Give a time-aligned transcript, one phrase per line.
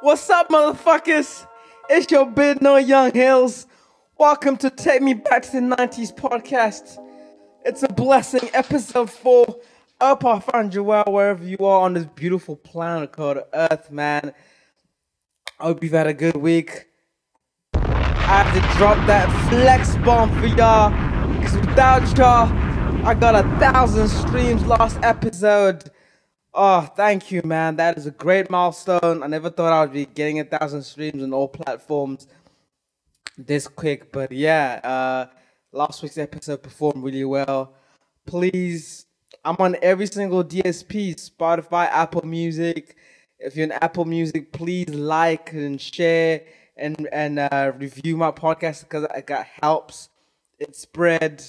[0.00, 1.44] What's up, motherfuckers?
[1.90, 3.66] It's your bid no young hills.
[4.16, 7.04] Welcome to Take Me Back to the 90s podcast.
[7.64, 9.44] It's a blessing, episode four.
[10.00, 13.90] Up hope I found you well wherever you are on this beautiful planet called Earth,
[13.90, 14.32] man.
[15.58, 16.86] I hope you've had a good week.
[17.74, 20.92] I had to drop that flex bomb for y'all.
[21.42, 25.90] Cause without y'all, I got a thousand streams last episode.
[26.54, 27.76] Oh, thank you, man.
[27.76, 29.22] That is a great milestone.
[29.22, 32.26] I never thought I would be getting a thousand streams on all platforms
[33.36, 35.26] this quick, but yeah, uh,
[35.72, 37.74] last week's episode performed really well.
[38.26, 39.06] Please,
[39.44, 42.96] I'm on every single DSP Spotify, Apple Music.
[43.38, 46.42] If you're in Apple Music, please like and share
[46.76, 49.30] and and uh, review my podcast because it
[49.62, 50.08] helps
[50.58, 51.44] it spread.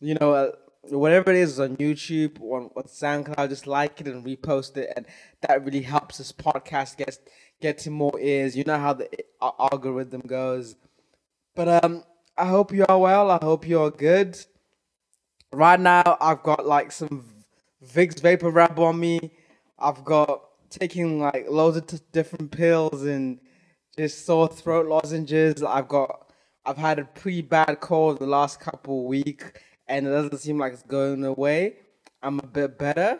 [0.00, 0.52] You know, uh,
[0.88, 4.92] whatever it is on YouTube or on, on SoundCloud, just like it and repost it,
[4.96, 5.06] and
[5.42, 7.18] that really helps this podcast get
[7.60, 8.56] get to more ears.
[8.56, 9.08] You know how the
[9.40, 10.76] algorithm goes.
[11.54, 12.04] But um,
[12.36, 13.30] I hope you're well.
[13.30, 14.38] I hope you're good.
[15.52, 17.24] Right now, I've got like some
[17.84, 19.32] Vicks vapor rub on me.
[19.78, 23.38] I've got taking like loads of t- different pills and
[23.96, 25.62] just sore throat lozenges.
[25.62, 26.32] I've got
[26.64, 29.52] I've had a pretty bad cold the last couple weeks,
[29.88, 31.76] and it doesn't seem like it's going away.
[32.22, 33.18] I'm a bit better,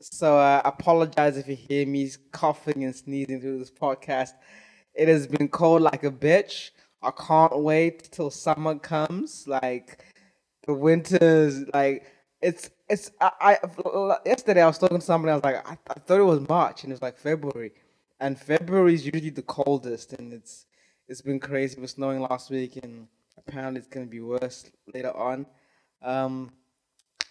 [0.00, 4.32] so uh, I apologize if you hear me coughing and sneezing through this podcast.
[4.94, 6.70] It has been cold like a bitch.
[7.02, 9.46] I can't wait till summer comes.
[9.46, 10.04] Like
[10.66, 12.04] the winters, like
[12.40, 13.10] it's it's.
[13.20, 15.32] I, I yesterday I was talking to somebody.
[15.32, 17.72] I was like, I, I thought it was March, and it was like February,
[18.20, 20.66] and February is usually the coldest, and it's
[21.08, 21.76] it's been crazy.
[21.76, 23.06] It was snowing last week, and
[23.38, 25.46] apparently it's gonna be worse later on.
[26.02, 26.50] Um,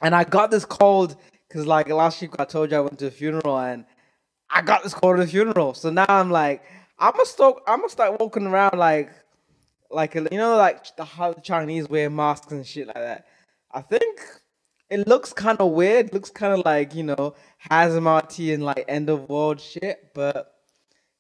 [0.01, 1.15] and I got this cold
[1.47, 3.85] because like last week I told you I went to a funeral, and
[4.49, 5.73] I got this cold at the funeral.
[5.73, 6.63] So now I'm like,
[6.97, 7.57] I'm gonna start.
[7.67, 9.11] I'm gonna start walking around like
[9.89, 13.25] like you know like the how the Chinese wear masks and shit like that.
[13.71, 14.19] I think
[14.89, 16.13] it looks kind of weird.
[16.13, 17.35] Looks kind of like you know
[17.69, 20.53] hazmat and like end of world shit, but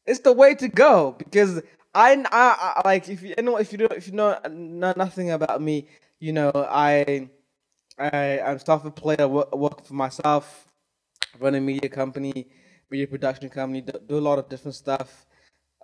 [0.05, 1.61] it's the way to go because
[1.93, 5.31] I, I, I like if you, know if you don't if you know, know nothing
[5.31, 5.87] about me,
[6.19, 7.29] you know I
[8.01, 9.21] I I'm self employed.
[9.21, 10.67] I work, work for myself,
[11.39, 12.47] run a media company,
[12.89, 15.25] media production company, do, do a lot of different stuff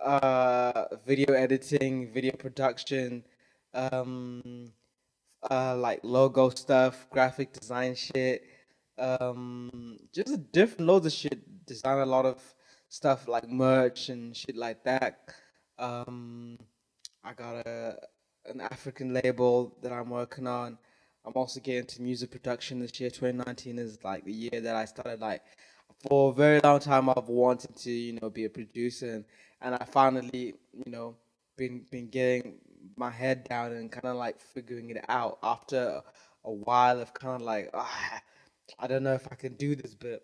[0.02, 3.24] uh, video editing, video production,
[3.74, 4.72] um,
[5.50, 8.42] uh, like logo stuff, graphic design shit,
[8.98, 11.66] um, just different loads of shit.
[11.66, 12.42] Design a lot of
[12.88, 15.20] stuff like merch and shit like that.
[15.78, 16.58] Um,
[17.22, 17.96] I got a
[18.46, 20.78] an African label that I'm working on.
[21.28, 23.10] I'm also getting into music production this year.
[23.10, 25.42] 2019 is like the year that I started like
[26.08, 29.24] for a very long time I've wanted to, you know, be a producer and,
[29.60, 31.16] and I finally, you know,
[31.58, 32.54] been been getting
[32.96, 36.00] my head down and kind of like figuring it out after
[36.44, 38.22] a while of kind of like ah,
[38.78, 40.22] I don't know if I can do this, but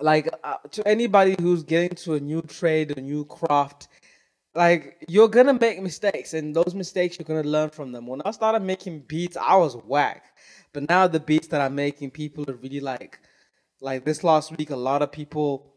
[0.00, 3.86] like uh, to anybody who's getting to a new trade, a new craft,
[4.58, 8.06] like you're gonna make mistakes, and those mistakes you're gonna learn from them.
[8.08, 10.24] When I started making beats, I was whack,
[10.72, 13.20] but now the beats that I'm making, people are really like
[13.80, 15.74] like this last week, a lot of people,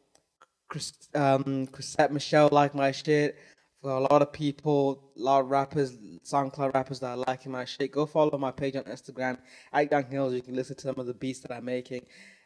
[0.68, 3.38] Chris, um, Chrisette Michele like my shit.
[3.84, 7.66] For a lot of people, a lot of rappers, SoundCloud rappers that are liking my
[7.66, 7.92] shit.
[7.92, 9.40] Go follow my page on Instagram
[9.74, 10.34] at Young Hills.
[10.36, 12.06] You can listen to some of the beats that I'm making,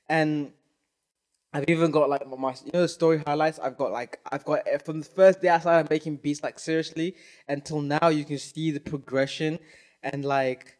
[0.10, 0.52] and
[1.56, 3.60] I've even got like my you know story highlights.
[3.60, 6.60] I've got like I've got eh, from the first day I started making beats like
[6.60, 7.16] seriously
[7.48, 8.10] until now.
[8.10, 9.60] You can see the progression
[10.04, 10.78] and like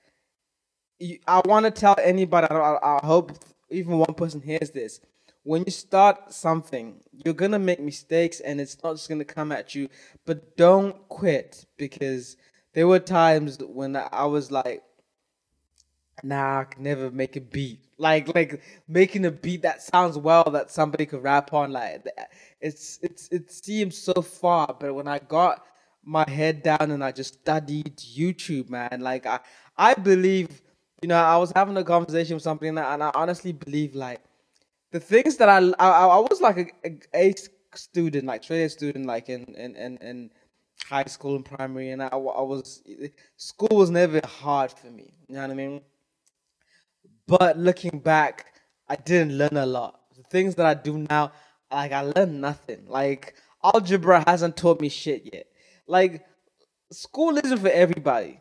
[1.00, 2.48] you, I want to tell anybody.
[2.52, 3.32] I, I hope
[3.70, 5.00] even one person hears this
[5.44, 9.76] when you start something you're gonna make mistakes and it's not just gonna come at
[9.76, 9.88] you
[10.26, 12.36] but don't quit because
[12.74, 14.84] there were times when i was like
[16.24, 20.44] nah i can never make a beat like like making a beat that sounds well
[20.46, 22.06] that somebody could rap on like
[22.62, 25.64] it's it's it seems so far but when i got
[26.04, 29.40] my head down and i just studied youtube man like i
[29.78, 30.62] i believe
[31.06, 34.22] you know, I was having a conversation with somebody, and I, honestly believe like
[34.92, 37.34] the things that I I, I was like a, a, a
[37.76, 40.32] student, like A student, like in in in, in
[40.90, 42.82] high school and primary, and I, I was
[43.38, 45.14] school was never hard for me.
[45.28, 45.82] You know what I mean?
[47.28, 48.54] But looking back,
[48.88, 50.00] I didn't learn a lot.
[50.16, 51.32] The things that I do now,
[51.72, 52.86] like I learned nothing.
[52.88, 55.48] Like algebra hasn't taught me shit yet.
[55.88, 56.26] Like
[56.92, 58.40] school isn't for everybody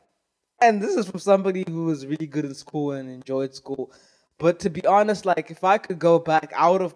[0.61, 3.93] and this is from somebody who was really good in school and enjoyed school.
[4.39, 6.95] But to be honest, like if I could go back, I would have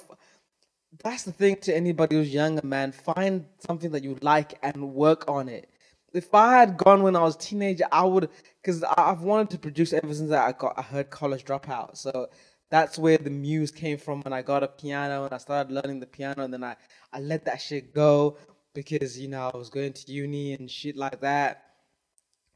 [1.05, 2.93] that's the thing to anybody who's younger, man.
[2.93, 5.69] Find something that you like and work on it.
[6.12, 8.31] If I had gone when I was teenager, I would,
[8.62, 11.96] because I've wanted to produce ever since I got I heard College Dropout.
[11.96, 12.28] So
[12.70, 16.00] that's where the muse came from when I got a piano and I started learning
[16.00, 16.76] the piano and then I,
[17.12, 18.37] I let that shit go
[18.75, 21.64] because you know I was going to uni and shit like that.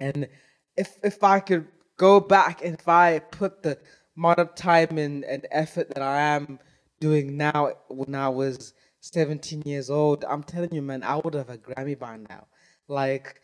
[0.01, 0.29] And
[0.77, 3.79] if if I could go back and if I put the
[4.17, 6.59] amount of time and, and effort that I am
[7.01, 11.51] doing now when I was 17 years old, I'm telling you, man, I would have
[11.51, 12.47] a Grammy by now.
[12.93, 13.41] Like,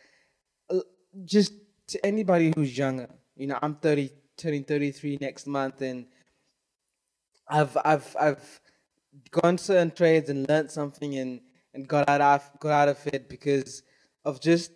[0.69, 0.79] uh,
[1.25, 1.53] just
[1.87, 6.05] to anybody who's younger, you know, I'm 30, turning 33 next month, and
[7.47, 8.61] I've I've I've
[9.31, 11.41] gone certain trades and learned something and
[11.73, 13.81] and got out of got out of it because
[14.23, 14.71] of just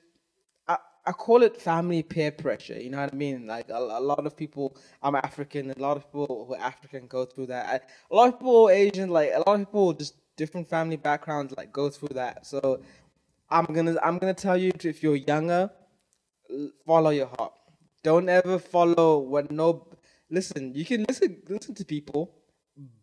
[0.68, 2.80] I, I call it family peer pressure.
[2.80, 3.46] You know what I mean?
[3.46, 7.06] Like a, a lot of people, I'm African, a lot of people who are African
[7.06, 7.68] go through that.
[7.68, 7.76] I,
[8.12, 11.72] a lot of people Asian, like a lot of people just different family backgrounds, like
[11.72, 12.46] go through that.
[12.46, 12.82] So
[13.54, 15.70] I'm gonna I'm gonna tell you if you're younger,
[16.86, 17.54] follow your heart.
[18.04, 19.88] Don't ever follow what no.
[20.30, 22.34] Listen, you can listen listen to people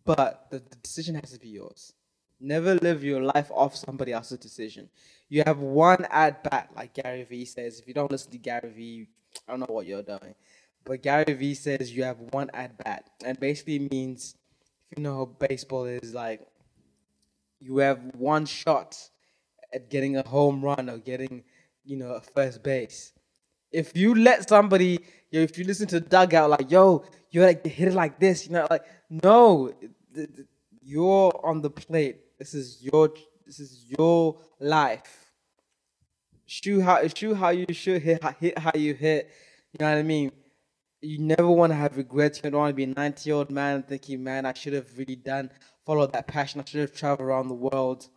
[0.05, 1.93] but the, the decision has to be yours.
[2.39, 4.89] Never live your life off somebody else's decision.
[5.29, 7.79] You have one at bat, like Gary Vee says.
[7.79, 9.07] If you don't listen to Gary Vee,
[9.47, 10.35] I don't know what you're doing.
[10.83, 14.35] But Gary Vee says you have one at bat, and basically means
[14.89, 16.41] if you know how baseball is like,
[17.59, 18.97] you have one shot
[19.73, 21.43] at getting a home run or getting,
[21.83, 23.13] you know, a first base.
[23.71, 27.87] If you let somebody, yo, if you listen to dugout, like, yo, you like hit
[27.87, 29.73] it like this, you know, like no,
[30.81, 32.17] you're on the plate.
[32.37, 33.13] This is your
[33.45, 35.31] this is your life.
[36.45, 39.31] Shoot how shoot how you should hit hit how you hit.
[39.71, 40.31] You know what I mean?
[41.01, 42.41] You never want to have regrets.
[42.43, 44.97] You don't want to be a 90 year old man thinking, man, I should have
[44.97, 45.49] really done
[45.85, 46.61] follow that passion.
[46.61, 48.07] I should have traveled around the world.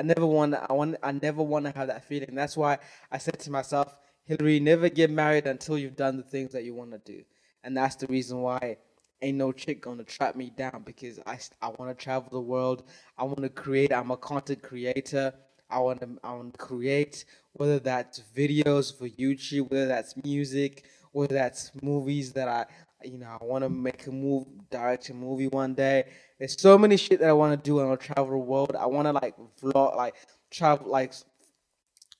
[0.00, 2.34] I never want I want I never want to have that feeling.
[2.34, 2.78] That's why
[3.12, 3.94] I said to myself,
[4.24, 7.22] Hillary, never get married until you've done the things that you want to do.
[7.64, 8.78] And that's the reason why
[9.20, 12.84] ain't no chick gonna trap me down because I, I want to travel the world.
[13.18, 13.92] I want to create.
[13.92, 15.34] I'm a content creator.
[15.68, 20.86] I want to I want to create whether that's videos for YouTube, whether that's music,
[21.12, 22.64] whether that's movies that I
[23.04, 26.04] you know I want to make a move direct a movie one day.
[26.38, 27.80] There's so many shit that I want to do.
[27.80, 28.76] I want to travel the world.
[28.78, 30.14] I want to like vlog like
[30.50, 31.12] travel like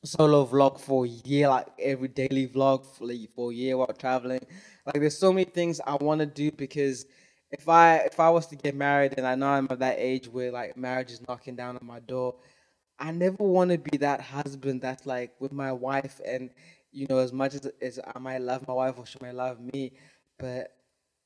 [0.05, 3.89] solo vlog for a year, like every daily vlog for, like, for a year while
[3.89, 4.45] traveling.
[4.87, 7.07] Like there's so many things I want to do because
[7.51, 10.29] if I if I was to get married and I know I'm at that age
[10.29, 12.37] where like marriage is knocking down on my door,
[12.99, 16.51] I never want to be that husband that's like with my wife and
[16.93, 19.61] you know as much as, as I might love my wife or she might love
[19.61, 19.93] me,
[20.41, 20.73] but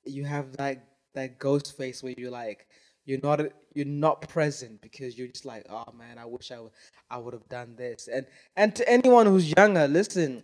[0.04, 2.66] you have that that ghost face where you're like
[3.06, 3.40] you're not
[3.74, 6.72] you're not present because you're just like oh man I wish I would
[7.10, 8.26] I would have done this and
[8.56, 10.42] and to anyone who's younger listen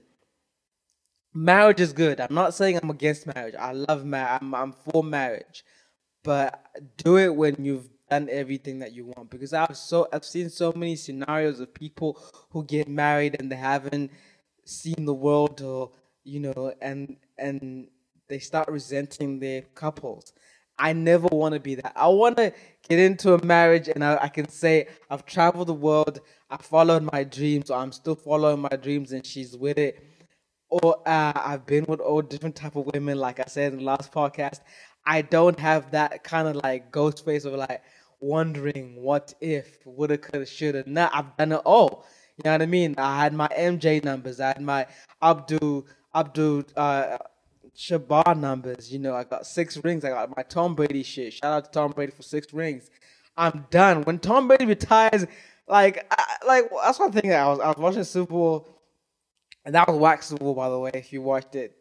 [1.35, 2.21] marriage is good.
[2.21, 3.55] I'm not saying I'm against marriage.
[3.59, 4.39] I love marriage.
[4.43, 5.65] I'm, I'm for marriage,
[6.23, 6.65] but
[6.97, 9.31] do it when you've done everything that you want.
[9.31, 12.19] Because I've so I've seen so many scenarios of people
[12.51, 14.11] who get married and they haven't
[14.65, 15.93] seen the world, or
[16.25, 17.89] you know, and and
[18.31, 20.33] they start resenting their couples.
[20.79, 21.93] I never want to be that.
[21.95, 22.55] I want to
[22.89, 27.03] get into a marriage and I, I, can say I've traveled the world, I followed
[27.13, 30.03] my dreams, or I'm still following my dreams, and she's with it
[30.71, 33.19] or uh, I've been with all different type of women.
[33.19, 34.61] Like I said in the last podcast,
[35.05, 37.83] I don't have that kind of like ghost face of like
[38.21, 40.85] wondering what if, woulda, coulda, shoulda.
[40.87, 42.07] Nah, I've done it all.
[42.37, 42.95] You know what I mean?
[42.97, 44.41] I had my MJ numbers.
[44.41, 44.87] I had my
[45.23, 47.19] Abdul Abdul uh,
[47.77, 48.93] Jabbar numbers.
[48.93, 50.05] You know, I got six rings.
[50.05, 51.33] I got my Tom Brady shit.
[51.33, 52.91] Shout out to Tom Brady for six rings.
[53.37, 54.03] I'm done.
[54.03, 55.27] When Tom Brady retires,
[55.69, 58.81] like, I, like that's one thing that I was I was watching Super Bowl
[59.65, 60.91] and that was waxable, by the way.
[60.95, 61.77] If you watched it,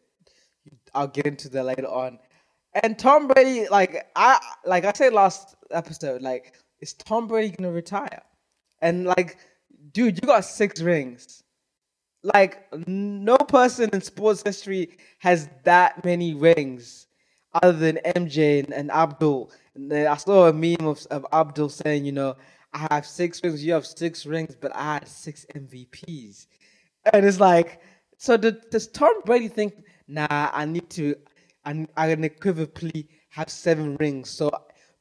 [0.94, 2.18] I'll get into that later on.
[2.82, 7.72] And Tom Brady, like I like I said last episode, like is Tom Brady gonna
[7.72, 8.22] retire?
[8.80, 9.38] And like,
[9.92, 11.42] dude, you got six rings.
[12.22, 17.06] Like no person in sports history has that many rings,
[17.62, 19.50] other than MJ and, and Abdul.
[19.74, 22.36] And I saw a meme of, of Abdul saying, you know,
[22.72, 26.46] I have six rings, you have six rings, but I had six MVPs.
[27.12, 27.80] And it's like,
[28.18, 29.74] so does Tom Brady think,
[30.06, 31.16] nah, I need to,
[31.64, 34.50] I, I unequivocally have seven rings, so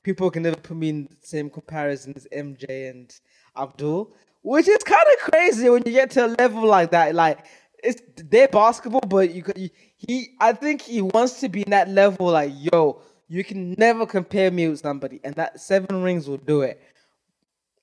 [0.03, 3.13] people can never put me in the same comparison as MJ and
[3.57, 7.15] Abdul, which is kind of crazy when you get to a level like that.
[7.15, 7.45] Like,
[7.83, 11.89] it's their basketball, but you, you he, I think he wants to be in that
[11.89, 12.27] level.
[12.27, 16.61] Like, yo, you can never compare me with somebody, and that seven rings will do
[16.61, 16.81] it.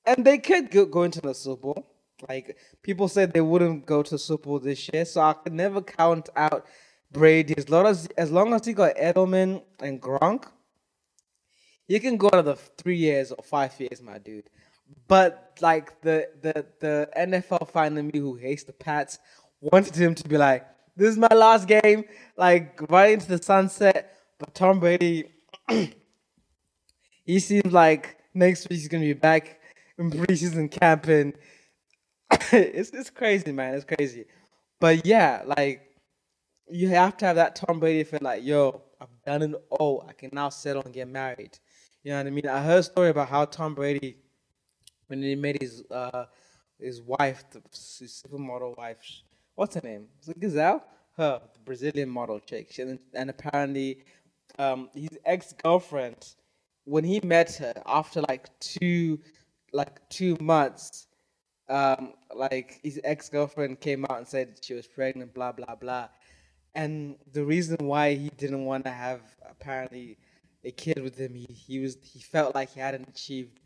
[0.04, 1.86] and they could go, go into the Super Bowl.
[2.28, 5.82] Like people said they wouldn't go to Super Bowl this year, so I could never
[5.82, 6.66] count out
[7.12, 10.46] Brady as long as as long as he got Edelman and Gronk.
[11.88, 14.48] You can go another three years or five years, my dude.
[15.08, 19.18] But like the the the NFL fan me who hates the Pats
[19.60, 20.66] wanted him to be like,
[20.96, 22.04] "This is my last game,"
[22.36, 24.12] like right into the sunset.
[24.38, 25.30] But Tom Brady,
[27.24, 29.60] he seems like next week he's gonna be back
[29.98, 31.34] in preseason camping.
[32.52, 33.74] it's it's crazy, man.
[33.74, 34.26] It's crazy.
[34.80, 35.86] But yeah, like
[36.68, 40.04] you have to have that Tom Brady feel like, yo, I've done it all.
[40.08, 41.58] I can now settle and get married.
[42.02, 42.48] You know what I mean?
[42.48, 44.16] I heard a story about how Tom Brady,
[45.08, 46.26] when he met his uh
[46.78, 48.98] his wife, the his supermodel wife,
[49.54, 50.06] what's her name?
[50.20, 50.82] Is it Gisele?
[51.16, 52.68] Her, the Brazilian model chick.
[52.70, 54.04] She, and apparently,
[54.58, 56.34] um, his ex girlfriend,
[56.84, 59.18] when he met her after like two,
[59.72, 61.06] like two months,
[61.70, 66.08] um, like his ex girlfriend came out and said she was pregnant, blah blah blah,
[66.74, 70.18] and the reason why he didn't want to have apparently
[70.64, 73.60] a kid with him, he, he was he felt like he hadn't achieved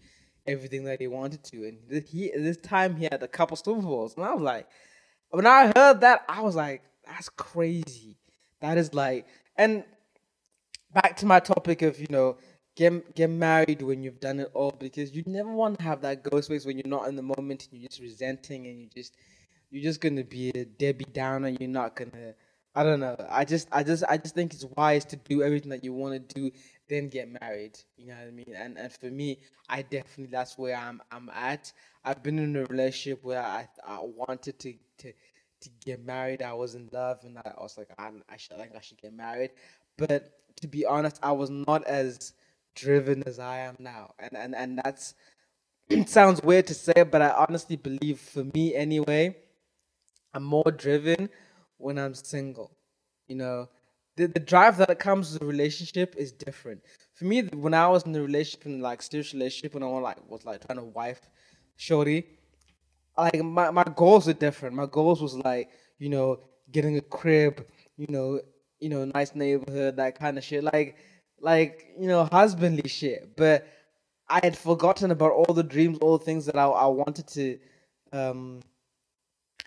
[0.46, 4.14] everything that he wanted to, and he this time he had a couple Super Bowls,
[4.16, 4.68] and I was like,
[5.30, 8.16] when I heard that, I was like, that's crazy.
[8.60, 9.84] That is like, and
[10.92, 12.36] back to my topic of you know
[12.76, 16.22] get get married when you've done it all because you never want to have that
[16.22, 19.16] ghost face when you're not in the moment and you're just resenting and you just
[19.70, 21.48] you're just gonna be a Debbie Downer.
[21.48, 22.34] You're not gonna.
[22.74, 23.16] I don't know.
[23.28, 26.28] I just, I just, I just think it's wise to do everything that you want
[26.28, 26.50] to do,
[26.90, 27.78] then get married.
[27.96, 28.54] You know what I mean?
[28.54, 29.38] And and for me,
[29.70, 31.72] I definitely that's where I'm, I'm at.
[32.04, 35.12] I've been in a relationship where I, I wanted to, to,
[35.62, 36.42] to get married.
[36.42, 39.00] I was in love, and I was like, I, I should, I think I should
[39.00, 39.52] get married.
[39.96, 42.34] But to be honest, I was not as
[42.74, 45.14] driven as I am now, and and and that's
[45.90, 49.36] it sounds weird to say, but I honestly believe for me anyway,
[50.34, 51.30] I'm more driven
[51.78, 52.72] when I'm single.
[53.28, 53.68] You know,
[54.20, 56.80] the the drive that comes with a relationship is different.
[57.14, 60.02] For me, when I was in a relationship, in like serious relationship, when I was
[60.02, 61.20] like was like trying to wife
[61.76, 62.26] shorty,
[63.16, 64.74] like my, my goals are different.
[64.74, 68.40] My goals was like, you know, getting a crib, you know,
[68.80, 70.64] you know, nice neighborhood, that kind of shit.
[70.64, 70.96] Like
[71.40, 73.66] like you know husbandly shit but
[74.28, 77.58] i had forgotten about all the dreams all the things that i, I wanted to
[78.12, 78.60] um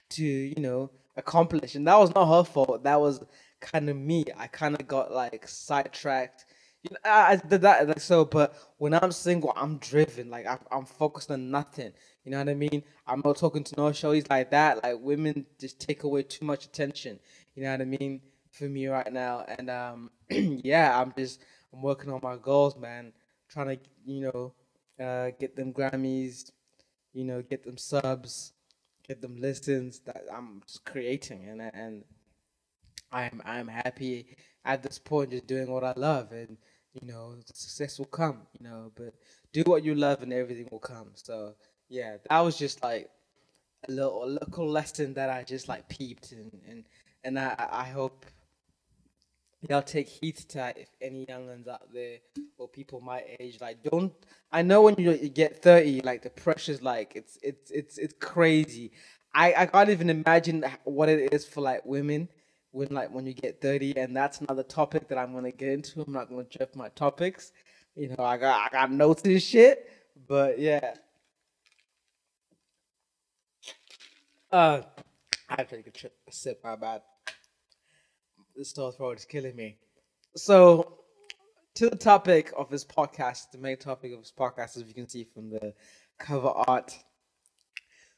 [0.09, 3.23] to you know accomplish and that was not her fault that was
[3.63, 6.45] kind of me i kind of got like sidetracked.
[6.83, 10.45] You know, I, I did that like so but when i'm single i'm driven like
[10.45, 11.93] I, i'm focused on nothing.
[12.25, 12.83] You know what i mean?
[13.07, 16.65] I'm not talking to no shows like that like women just take away too much
[16.65, 17.19] attention.
[17.55, 18.21] You know what i mean?
[18.51, 21.41] For me right now and um yeah i'm just
[21.73, 23.13] I'm working on my goals, man.
[23.49, 24.53] Trying to, you know,
[25.03, 26.51] uh, get them Grammys,
[27.13, 28.53] you know, get them subs,
[29.07, 32.03] get them listens that I'm just creating, and and
[33.13, 34.27] I'm I'm happy
[34.65, 36.57] at this point, just doing what I love, and
[36.93, 38.91] you know, success will come, you know.
[38.95, 39.13] But
[39.53, 41.11] do what you love, and everything will come.
[41.15, 41.55] So
[41.89, 43.09] yeah, that was just like
[43.87, 46.85] a little a little lesson that I just like peeped, and and
[47.23, 48.25] and I I hope
[49.69, 52.17] y'all take heed to that if any young ones out there
[52.57, 54.13] or people my age like don't
[54.51, 58.13] i know when you, you get 30 like the pressure's like it's it's it's it's
[58.19, 58.91] crazy
[59.33, 62.27] i i can't even imagine what it is for like women
[62.73, 65.69] when like when you get 30 and that's another topic that i'm going to get
[65.69, 66.01] into.
[66.01, 67.51] I'm not going to drift my topics.
[67.95, 69.89] You know i got i got notes and shit
[70.27, 70.95] but yeah.
[74.51, 74.81] Uh
[75.49, 77.01] i have to take a, trip, sip my bad.
[78.55, 79.77] This sore throat is killing me.
[80.35, 80.99] So,
[81.75, 85.09] to the topic of this podcast, the main topic of this podcast, as you can
[85.09, 85.73] see from the
[86.19, 86.95] cover art,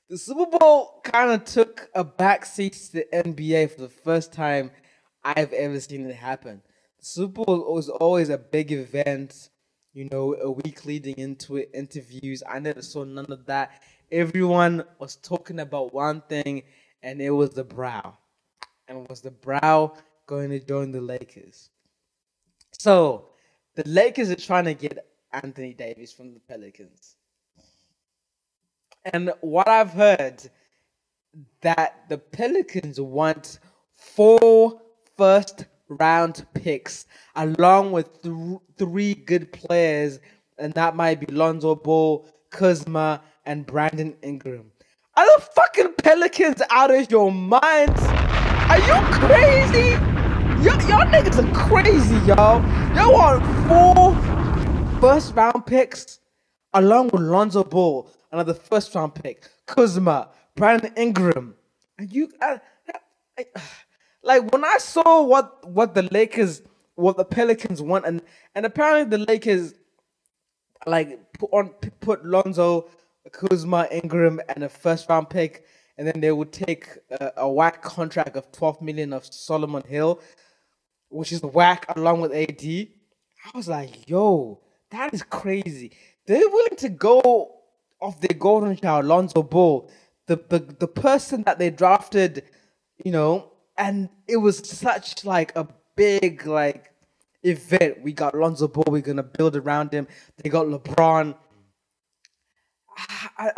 [0.10, 4.72] the Super Bowl kind of took a backseat to the NBA for the first time
[5.24, 6.62] I've ever seen it happen.
[7.00, 9.50] The Super Bowl was always a big event,
[9.94, 12.44] you know, a week leading into it, interviews.
[12.48, 13.82] I never saw none of that.
[14.12, 16.64] Everyone was talking about one thing,
[17.02, 18.16] and it was the brow.
[18.88, 19.94] And was the brow
[20.28, 21.72] going to join the Lakers.
[22.78, 23.30] So
[23.74, 27.16] the Lakers are trying to get Anthony Davis from the Pelicans.
[29.06, 30.42] And what I've heard
[31.62, 33.60] that the Pelicans want
[33.94, 34.82] four
[35.16, 40.20] first round picks along with th- three good players,
[40.58, 44.72] and that might be Lonzo Ball, Kuzma, and Brandon Ingram.
[45.16, 48.02] Are the fucking Pelicans out of your minds?
[48.04, 49.92] Are you crazy?
[50.64, 52.62] Y'all, y'all niggas are crazy, y'all.
[52.96, 56.20] Y'all want four first round picks
[56.74, 61.56] along with Lonzo Ball, another first round pick, Kuzma, Brandon Ingram,
[61.98, 62.58] and you, uh,
[63.38, 63.46] I,
[64.24, 66.62] like when I saw what what the Lakers,
[66.96, 68.22] what the Pelicans want, and
[68.54, 69.74] and apparently the Lakers,
[70.86, 71.70] like put on
[72.02, 72.90] put Lonzo,
[73.32, 75.66] Kuzma, Ingram, and a first round pick,
[75.98, 80.22] and then they would take a, a whack contract of twelve million of Solomon Hill,
[81.10, 82.64] which is whack along with AD.
[82.64, 85.92] I was like, yo, that is crazy.
[86.26, 87.55] They're willing to go
[88.06, 89.90] off their golden child, Lonzo Ball,
[90.28, 92.44] the, the the person that they drafted,
[93.04, 96.94] you know, and it was such like a big like
[97.44, 98.02] event.
[98.02, 100.08] We got Lonzo Ball, we're gonna build around him.
[100.38, 101.36] They got LeBron.
[103.38, 103.52] I,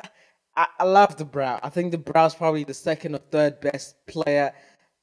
[0.56, 1.60] I, I love the Brow.
[1.62, 4.54] I think the Brow's probably the second or third best player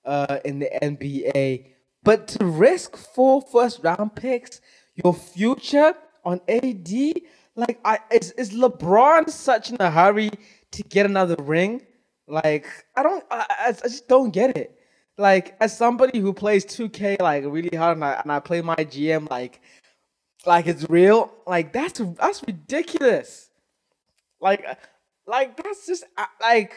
[0.05, 1.67] uh, in the NBA.
[2.03, 4.61] But to risk four first round picks,
[4.95, 6.89] your future on AD,
[7.57, 10.31] like I is is LeBron such in a hurry
[10.73, 11.83] to get another ring?
[12.27, 14.79] Like I don't, I, I, just don't get it.
[15.19, 18.77] Like as somebody who plays 2K like really hard and I, and I play my
[18.77, 19.61] GM like
[20.47, 23.51] like it's real, like that's that's ridiculous.
[24.41, 24.65] Like
[25.27, 26.05] like that's just
[26.41, 26.75] like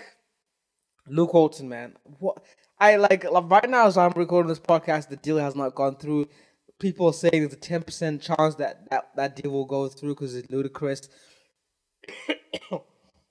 [1.08, 1.94] Luke Walton, man.
[2.20, 2.44] What
[2.80, 5.96] I like, like right now as I'm recording this podcast, the deal has not gone
[5.96, 6.28] through.
[6.80, 10.36] People saying there's a ten percent chance that, that that deal will go through because
[10.36, 11.10] it's ludicrous.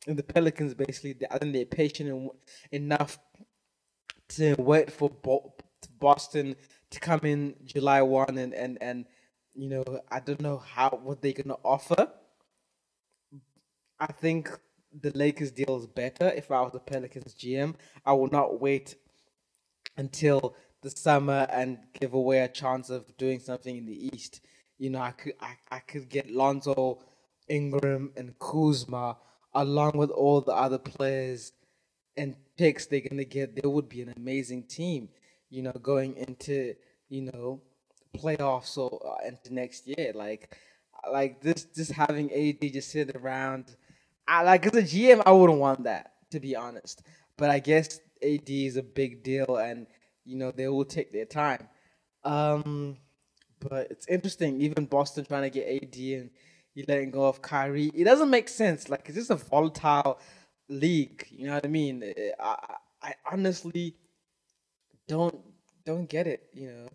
[0.06, 2.32] and the Pelicans basically, I think they're patient
[2.72, 3.18] enough
[4.30, 5.54] to wait for Bo-
[5.98, 6.56] Boston
[6.90, 9.06] to come in July one, and and and
[9.54, 12.08] you know I don't know how what they're gonna offer.
[13.98, 14.50] I think
[15.00, 16.28] the Lakers deal is better.
[16.28, 17.74] If I was the Pelicans GM,
[18.04, 18.96] I will not wait
[19.96, 20.54] until
[20.87, 24.40] the summer and give away a chance of doing something in the East.
[24.78, 27.00] You know, I could I, I could get Lonzo,
[27.49, 29.16] Ingram, and Kuzma
[29.52, 31.52] along with all the other players
[32.16, 33.61] and picks they're gonna get.
[33.61, 35.09] There would be an amazing team.
[35.51, 36.75] You know, going into
[37.09, 37.62] you know
[38.16, 40.12] playoffs or uh, into next year.
[40.14, 40.57] Like
[41.11, 43.75] like this just having AD just sit around.
[44.29, 47.03] I like as a GM, I wouldn't want that to be honest.
[47.37, 49.87] But I guess AD is a big deal, and
[50.26, 51.68] you know they will take their time.
[52.24, 52.98] Um,
[53.60, 54.60] but it's interesting.
[54.60, 56.30] Even Boston trying to get AD and
[56.74, 57.90] you letting go of Kyrie.
[57.94, 58.88] It doesn't make sense.
[58.88, 60.18] Like it's just a volatile
[60.68, 61.26] league.
[61.30, 62.12] You know what I mean?
[62.38, 62.56] I
[63.02, 63.94] I honestly
[65.08, 65.38] don't
[65.84, 66.48] don't get it.
[66.52, 66.88] You know,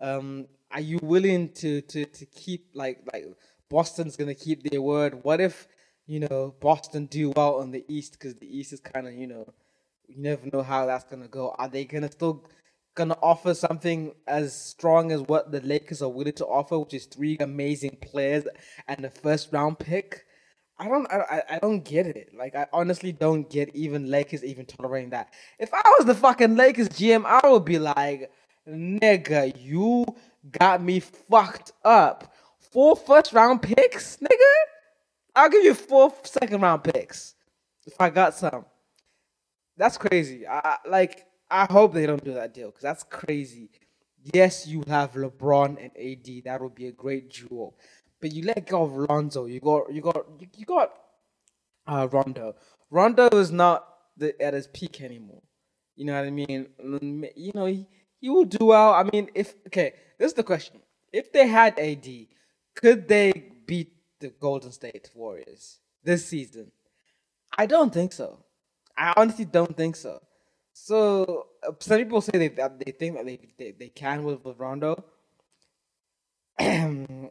[0.00, 3.26] um, are you willing to to to keep like like
[3.68, 5.22] Boston's gonna keep their word?
[5.24, 5.68] What if
[6.06, 9.26] you know Boston do well on the East because the East is kind of you
[9.26, 9.52] know
[10.06, 11.54] you never know how that's gonna go.
[11.58, 12.44] Are they gonna still
[12.98, 17.06] gonna offer something as strong as what the Lakers are willing to offer, which is
[17.06, 18.44] three amazing players
[18.88, 20.24] and a first round pick?
[20.80, 22.30] I don't, I, I don't get it.
[22.36, 25.32] Like, I honestly don't get even Lakers even tolerating that.
[25.58, 28.30] If I was the fucking Lakers GM, I would be like,
[28.68, 30.04] nigga, you
[30.50, 32.32] got me fucked up.
[32.58, 34.52] Four first round picks, nigga.
[35.34, 37.34] I'll give you four second round picks
[37.86, 38.64] if I got some.
[39.76, 40.46] That's crazy.
[40.46, 41.24] I like.
[41.50, 43.70] I hope they don't do that deal because that's crazy.
[44.34, 46.44] Yes, you have LeBron and AD.
[46.44, 47.74] That would be a great duo.
[48.20, 49.46] But you let go of Lonzo.
[49.46, 50.92] You got you got you got
[51.86, 52.54] uh Rondo.
[52.90, 55.42] Rondo is not the, at his peak anymore.
[55.96, 56.66] You know what I mean?
[57.36, 57.86] You know he,
[58.20, 58.92] he will do well.
[58.92, 60.80] I mean, if okay, this is the question:
[61.12, 62.08] If they had AD,
[62.74, 66.72] could they beat the Golden State Warriors this season?
[67.56, 68.44] I don't think so.
[68.96, 70.20] I honestly don't think so.
[70.84, 74.44] So uh, some people say they that they think that they they, they can with,
[74.44, 75.04] with Rondo.
[76.58, 77.30] and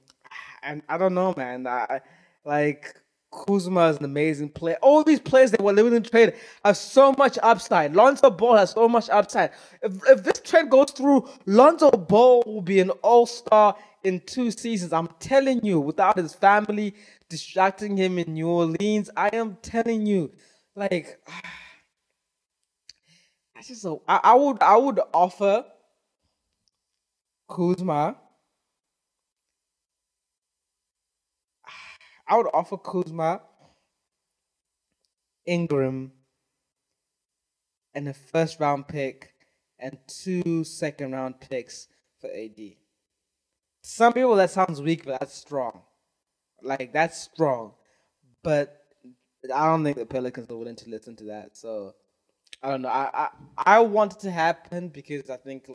[0.64, 1.66] I don't know, man.
[1.66, 2.02] I
[2.46, 2.94] like
[3.32, 4.78] Kuzma is an amazing player.
[4.82, 6.34] All these players that were living in trade
[6.64, 7.96] have so much upside.
[7.96, 9.52] Lonzo Ball has so much upside.
[9.82, 14.52] If, if this trade goes through, Lonzo Ball will be an all star in two
[14.52, 14.94] seasons.
[14.94, 16.94] I'm telling you, without his family
[17.30, 20.32] distracting him in New Orleans, I am telling you,
[20.76, 21.20] like,
[23.58, 24.04] that's just so.
[24.08, 25.66] I, I would I would offer
[27.50, 28.16] Kuzma.
[32.28, 33.42] I would offer Kuzma,
[35.48, 36.12] Ingram,
[37.96, 39.34] and a first round pick
[39.80, 41.88] and two second round picks
[42.22, 42.60] for AD.
[43.82, 45.82] Some people that sounds weak, but that's strong.
[46.62, 47.74] Like that's strong.
[48.44, 48.84] But
[49.52, 51.58] I don't think the Pelicans are willing to listen to that.
[51.58, 51.96] So
[52.64, 52.90] I don't know.
[52.90, 55.70] I I, I want it to happen because I think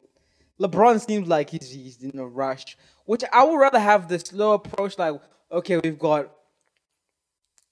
[0.60, 4.54] LeBron seems like he's he's in a rush, which I would rather have the slow
[4.54, 4.98] approach.
[4.98, 6.30] Like, okay, we've got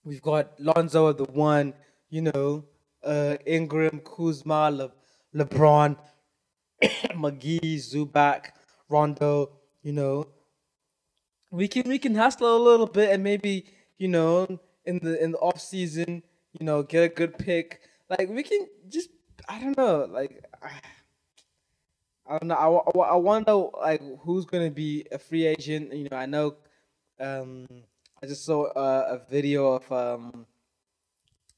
[0.05, 1.75] We've got Lonzo the one,
[2.09, 2.65] you know,
[3.05, 4.93] uh, Ingram, Kuzma, Le-
[5.35, 5.97] LeBron,
[6.83, 8.47] McGee, Zubac,
[8.89, 9.51] Rondo,
[9.83, 10.27] you know.
[11.51, 13.67] We can we can hustle a little bit and maybe,
[13.99, 14.47] you know,
[14.87, 16.23] in the in the off season,
[16.59, 17.81] you know, get a good pick.
[18.11, 19.09] Like we can just
[19.49, 20.45] I don't know, like
[22.27, 22.83] I don't know.
[22.95, 25.93] I, I, wonder like who's gonna be a free agent.
[25.93, 26.57] You know, I know.
[27.19, 27.67] Um,
[28.23, 30.47] I just saw uh, a video of um,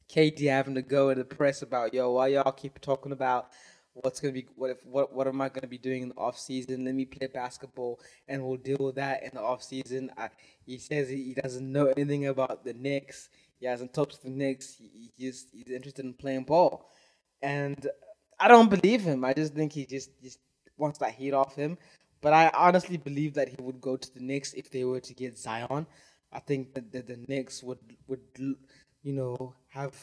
[0.09, 3.51] KD having to go in the press about yo, why y'all keep talking about
[3.95, 6.39] what's gonna be what if what what am I gonna be doing in the off
[6.39, 6.85] season?
[6.85, 10.11] Let me play basketball and we'll deal with that in the off season.
[10.17, 10.29] I,
[10.65, 13.29] he says he doesn't know anything about the Knicks.
[13.63, 14.75] He hasn't talked to the Knicks.
[14.75, 16.91] He, he just he's interested in playing ball,
[17.41, 17.87] and
[18.41, 19.25] I don't believe him.
[19.25, 20.41] I just think he just just
[20.77, 21.79] wants that heat off him.
[22.21, 25.15] But I honestly believe that he would go to the Knicks if they were to
[25.15, 25.87] get Zion.
[26.33, 29.95] I think that the, the Knicks would would you know have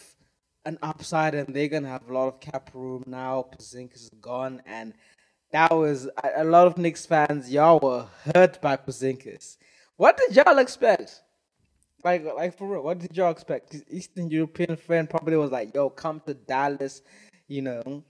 [0.63, 3.45] an upside and they're gonna have a lot of cap room now.
[3.51, 4.93] Porzingis is gone, and
[5.51, 7.51] that was a, a lot of Knicks fans.
[7.51, 9.57] Y'all were hurt by Porzingis.
[9.97, 11.23] What did y'all expect?
[12.03, 13.75] Like, like for real, what did y'all expect?
[13.89, 17.01] Eastern European friend probably was like, "Yo, come to Dallas,"
[17.47, 18.03] you know.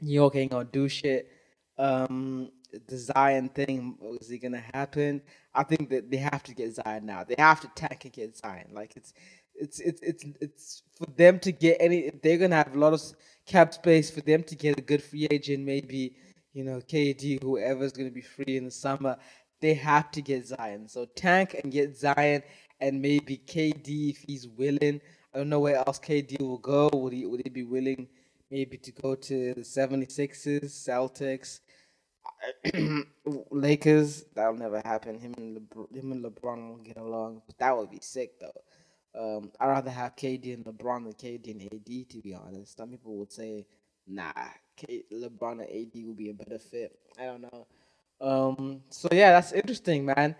[0.00, 1.30] New York ain't gonna do shit
[1.78, 2.50] um,
[2.88, 5.22] the Zion thing is it gonna happen?
[5.54, 7.24] I think that they have to get Zion now.
[7.24, 8.68] They have to tank and get Zion.
[8.72, 9.12] Like it's
[9.54, 12.10] it's it's it's it's for them to get any.
[12.22, 13.02] They're gonna have a lot of
[13.46, 15.64] cap space for them to get a good free agent.
[15.64, 16.16] Maybe
[16.52, 19.16] you know KD, whoever's gonna be free in the summer.
[19.60, 20.88] They have to get Zion.
[20.88, 22.42] So tank and get Zion,
[22.80, 25.00] and maybe KD if he's willing.
[25.34, 26.88] I don't know where else KD will go.
[26.92, 28.08] Would he would he be willing?
[28.50, 31.60] Maybe to go to the 76ers, Celtics,
[33.50, 35.18] Lakers, that'll never happen.
[35.18, 38.60] Him and LeBron, him and LeBron will get along, but that would be sick though.
[39.18, 42.08] Um, I'd rather have KD and LeBron than KD and AD.
[42.10, 43.66] To be honest, some people would say,
[44.06, 44.32] "Nah,
[44.76, 47.66] K- LeBron and AD would be a better fit." I don't know.
[48.20, 50.36] Um, so yeah, that's interesting, man.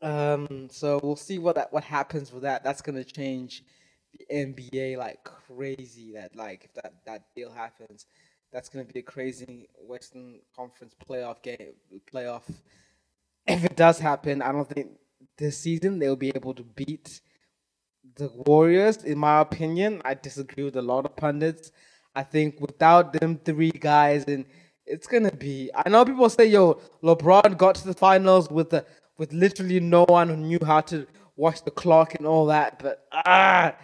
[0.00, 2.64] Um, so we'll see what that what happens with that.
[2.64, 3.64] That's gonna change
[4.12, 6.12] the NBA like crazy.
[6.12, 8.06] That like if that that deal happens
[8.52, 11.74] that's to be a crazy Western Conference playoff game.
[12.12, 12.42] Playoff.
[13.46, 14.92] If it does happen, I don't think
[15.36, 17.20] this season they'll be able to beat
[18.16, 19.04] the Warriors.
[19.04, 21.72] In my opinion, I disagree with a lot of pundits.
[22.14, 24.44] I think without them three guys, and
[24.86, 25.70] it's gonna be.
[25.74, 28.84] I know people say, "Yo, LeBron got to the finals with the
[29.18, 33.06] with literally no one who knew how to watch the clock and all that," but
[33.12, 33.74] ah,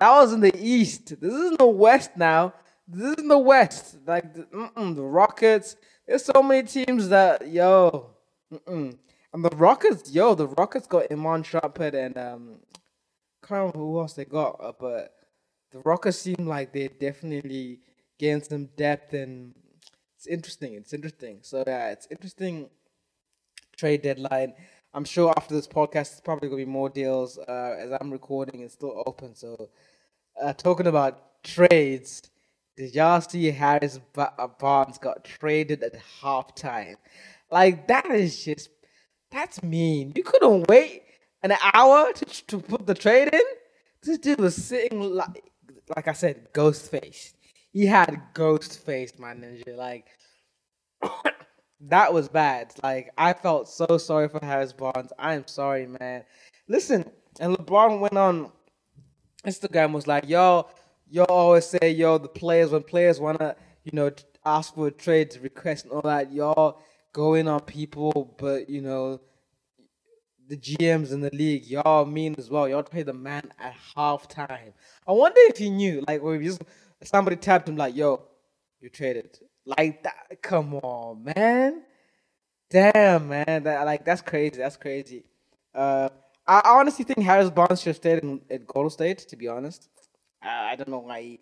[0.00, 1.20] that was in the East.
[1.20, 2.54] This is in the West now
[2.88, 3.98] this is the West.
[4.06, 5.76] Like the, the Rockets.
[6.06, 8.10] There's so many teams that yo,
[8.52, 8.96] mm-mm.
[9.34, 12.56] and the Rockets, yo, the Rockets got Iman Shumpert and um,
[13.46, 15.14] can't remember who else they got, uh, but
[15.70, 17.80] the Rockets seem like they're definitely
[18.18, 19.54] gained some depth and
[20.16, 20.74] it's interesting.
[20.74, 21.40] It's interesting.
[21.42, 22.70] So yeah, it's interesting
[23.76, 24.54] trade deadline.
[24.94, 27.38] I'm sure after this podcast, it's probably gonna be more deals.
[27.38, 29.34] Uh, as I'm recording, it's still open.
[29.34, 29.68] So,
[30.40, 32.22] uh, talking about trades,
[32.76, 36.96] did y'all see Harris uh, Barnes got traded at halftime?
[37.50, 38.70] Like that is just
[39.30, 40.12] that's mean.
[40.16, 41.02] You couldn't wait
[41.42, 43.40] an hour to to put the trade in.
[44.02, 45.44] This dude was sitting like
[45.96, 47.34] like I said, ghost face.
[47.72, 49.76] He had ghost face, my ninja.
[49.76, 50.06] Like
[51.80, 52.72] that was bad.
[52.82, 55.12] Like I felt so sorry for Harris Barnes.
[55.18, 56.24] I am sorry, man.
[56.68, 57.10] Listen,
[57.40, 58.52] and LeBron went on
[59.46, 60.66] Instagram was like, "Yo,
[61.10, 64.10] you always say, yo, the players when players wanna, you know,
[64.44, 66.80] ask for a trade request and all that, y'all
[67.12, 69.20] go in on people, but you know,
[70.48, 72.68] the GMs in the league, y'all mean as well.
[72.68, 74.72] Y'all pay the man at halftime.
[75.06, 76.62] I wonder if he knew, like, if just
[77.02, 78.22] somebody tapped him, like, yo,
[78.80, 79.38] you traded.
[79.76, 80.40] Like that.
[80.40, 81.82] Come on, man.
[82.70, 83.64] Damn, man.
[83.64, 84.56] That like that's crazy.
[84.56, 85.24] That's crazy.
[85.74, 86.08] Uh,
[86.46, 89.18] I honestly think Harris Barnes should have stayed in, at Golden State.
[89.18, 89.90] To be honest,
[90.40, 91.38] I don't know why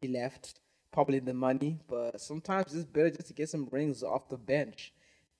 [0.00, 0.58] he, left.
[0.90, 4.92] Probably the money, but sometimes it's better just to get some rings off the bench.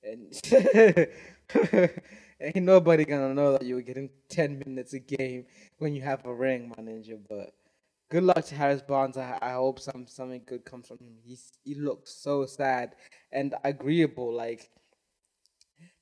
[0.04, 0.30] And
[2.40, 5.46] ain't nobody gonna know that you're getting 10 minutes a game
[5.78, 7.18] when you have a ring, my ninja.
[7.28, 7.52] But
[8.08, 9.16] good luck to Harris Barnes.
[9.16, 11.16] I, I hope some something good comes from him.
[11.64, 12.94] He looks so sad
[13.32, 14.32] and agreeable.
[14.32, 14.70] Like,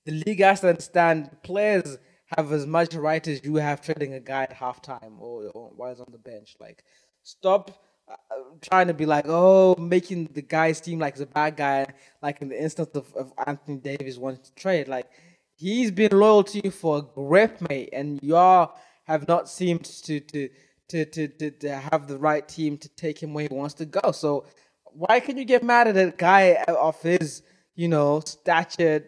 [0.04, 1.98] the league has to understand players
[2.36, 5.90] have as much right as you have trading a guy at halftime or, or while
[5.90, 6.56] he's on the bench.
[6.60, 6.82] Like,
[7.22, 7.70] stop
[8.08, 8.14] uh,
[8.62, 11.86] trying to be like, oh, making the guy seem like he's a bad guy.
[12.22, 15.06] Like in the instance of, of Anthony Davis wanting to trade, like
[15.56, 20.20] he's been loyal to you for a grip, mate, and y'all have not seemed to
[20.20, 20.48] to
[20.88, 23.86] to to to, to have the right team to take him where he wants to
[23.86, 24.12] go.
[24.12, 24.46] So
[24.84, 27.42] why can you get mad at a guy of his
[27.74, 29.04] you know stature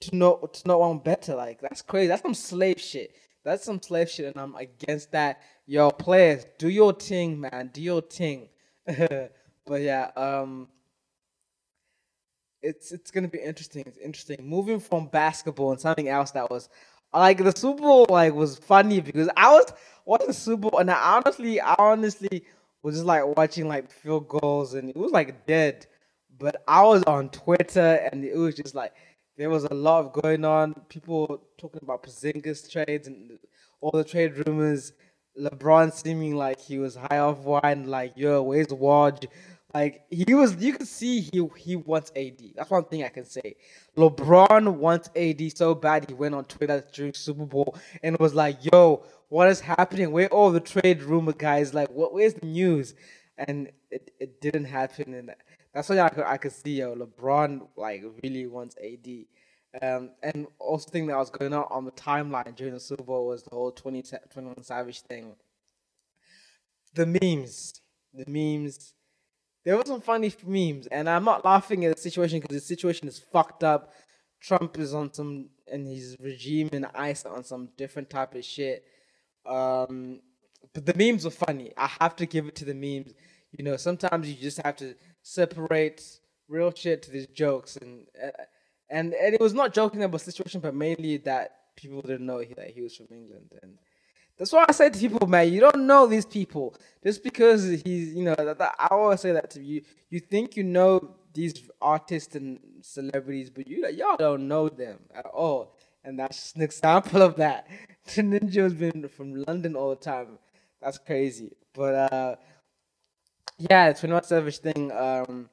[0.00, 1.34] to not to not want better?
[1.34, 2.08] Like that's crazy.
[2.08, 3.14] That's some slave shit.
[3.44, 5.40] That's some slave shit, and I'm against that.
[5.66, 7.70] Yo, players, do your thing, man.
[7.72, 8.48] Do your thing.
[8.86, 10.68] but yeah, um,
[12.62, 13.84] it's it's gonna be interesting.
[13.86, 14.38] It's interesting.
[14.48, 16.68] Moving from basketball and something else that was
[17.20, 19.72] like the Super Bowl like was funny because I was
[20.04, 22.44] watching Super Bowl and I honestly, I honestly
[22.82, 25.86] was just like watching like field goals and it was like dead.
[26.38, 28.92] But I was on Twitter and it was just like
[29.36, 30.74] there was a lot of going on.
[30.88, 33.38] People talking about Porzingis trades and
[33.80, 34.92] all the trade rumors.
[35.40, 39.26] LeBron seeming like he was high off wine, like yo, where's Woj?
[39.74, 42.40] Like he was, you could see he he wants AD.
[42.54, 43.56] That's one thing I can say.
[43.96, 48.64] LeBron wants AD so bad he went on Twitter during Super Bowl and was like,
[48.64, 50.12] "Yo, what is happening?
[50.12, 51.74] Where all the trade rumor guys?
[51.74, 52.14] Like, what?
[52.14, 52.94] Where's the news?"
[53.36, 55.34] And it, it didn't happen, and
[55.74, 59.24] that's why I could I could see yo LeBron like really wants AD.
[59.82, 63.26] Um, and also thing that was going on on the timeline during the Super Bowl
[63.26, 65.34] was the whole 20, 21 Savage thing.
[66.94, 67.80] The memes,
[68.12, 68.93] the memes
[69.64, 73.08] there were some funny memes, and I'm not laughing at the situation because the situation
[73.08, 73.92] is fucked up.
[74.40, 78.84] Trump is on some, and his regime and ICE on some different type of shit.
[79.46, 80.20] Um,
[80.74, 81.72] but the memes were funny.
[81.76, 83.14] I have to give it to the memes.
[83.52, 86.02] You know, sometimes you just have to separate
[86.48, 88.30] real shit to these jokes, and uh,
[88.90, 92.42] and and it was not joking about the situation, but mainly that people didn't know
[92.56, 93.78] that he was from England, and
[94.36, 98.14] that's why I say to people, man, you don't know these people just because he's,
[98.14, 99.82] you know, that, that, I always say that to you.
[100.10, 105.26] You think you know these artists and celebrities, but you y'all don't know them at
[105.26, 105.76] all.
[106.04, 107.66] And that's just an example of that.
[108.14, 110.38] The Ninja has been from London all the time.
[110.78, 111.56] That's crazy.
[111.72, 112.36] But uh,
[113.56, 114.92] yeah, the 21 Savage thing.
[114.92, 115.48] Um,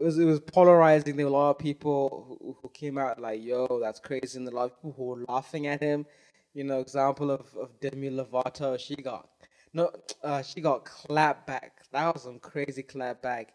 [0.00, 1.14] it was it was polarizing.
[1.16, 4.48] There were a lot of people who, who came out like, "Yo, that's crazy," and
[4.48, 6.06] a lot of people who were laughing at him
[6.54, 9.28] you know, example of, of Demi Lovato, she got
[9.72, 9.90] no,
[10.24, 11.82] uh, she got clap back.
[11.92, 13.54] That was some crazy clap back,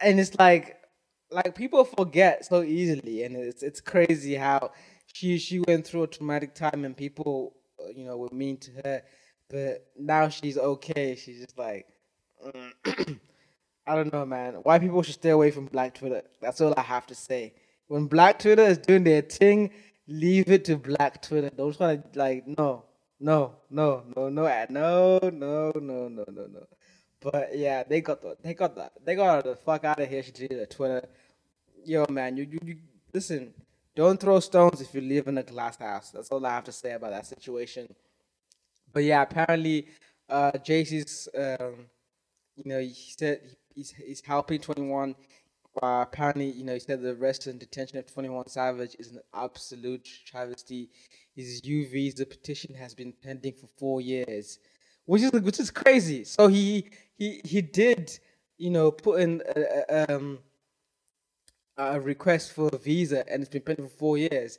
[0.00, 0.76] and it's like,
[1.30, 4.72] like people forget so easily, and it's it's crazy how
[5.06, 8.70] she she went through a traumatic time, and people, uh, you know, were mean to
[8.84, 9.02] her,
[9.48, 11.14] but now she's okay.
[11.14, 11.86] She's just like,
[13.86, 14.54] I don't know, man.
[14.62, 16.22] Why people should stay away from Black Twitter?
[16.40, 17.54] That's all I have to say.
[17.86, 19.70] When Black Twitter is doing their thing
[20.10, 21.50] leave it to black Twitter.
[21.50, 22.84] Don't try to like no,
[23.20, 26.66] no, no, no, no, no, no, no, no, no, no.
[27.20, 30.22] But yeah, they got the they got the they got the fuck out of here.
[30.22, 31.08] She did Twitter.
[31.84, 32.76] Yo, man, you, you you
[33.14, 33.54] listen.
[33.96, 36.10] Don't throw stones if you live in a glass house.
[36.10, 37.92] That's all I have to say about that situation.
[38.92, 39.88] But yeah, apparently,
[40.28, 41.86] uh, Jay Z's um,
[42.56, 43.40] you know, he said
[43.74, 45.14] he's he's helping Twenty One
[45.76, 50.08] apparently, you know, he said the arrest and detention of 21 Savage is an absolute
[50.26, 50.90] travesty.
[51.34, 54.58] His U visa petition has been pending for four years,
[55.06, 56.24] which is which is crazy.
[56.24, 58.18] So he he he did,
[58.58, 60.38] you know, put in a, a, um,
[61.76, 64.58] a request for a visa, and it's been pending for four years.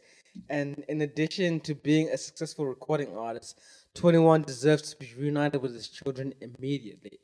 [0.50, 3.60] And in addition to being a successful recording artist,
[3.96, 7.20] 21 deserves to be reunited with his children immediately.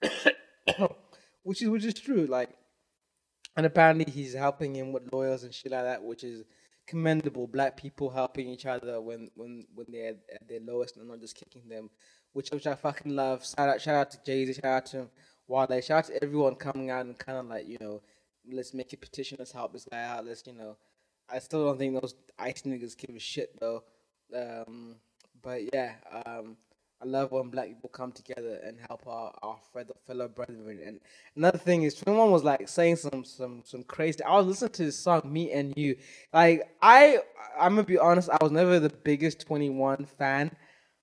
[1.48, 2.26] which is which is true.
[2.26, 2.50] Like
[3.58, 6.44] and apparently he's helping him with lawyers and shit like that, which is
[6.86, 7.48] commendable.
[7.48, 11.34] Black people helping each other when when when they're at their lowest and not just
[11.34, 11.90] kicking them,
[12.34, 13.44] which which I fucking love.
[13.44, 15.08] Shout out shout out to Jay Z, shout out to
[15.48, 18.00] Wale, shout out to everyone coming out and kind of like you know,
[18.48, 20.76] let's make a petition, let's help this guy out, let's you know.
[21.28, 23.82] I still don't think those ice niggas give a shit though.
[24.32, 24.94] Um,
[25.42, 25.94] but yeah,
[26.24, 26.56] um,
[27.00, 29.56] I love when black people come together and help our, our
[30.06, 30.80] fellow brethren.
[30.84, 31.00] And
[31.36, 34.22] another thing is, 21 was like saying some some some crazy.
[34.24, 35.96] I was listening to this song, "Me and You."
[36.32, 37.18] Like I,
[37.58, 40.50] I'm gonna be honest, I was never the biggest 21 fan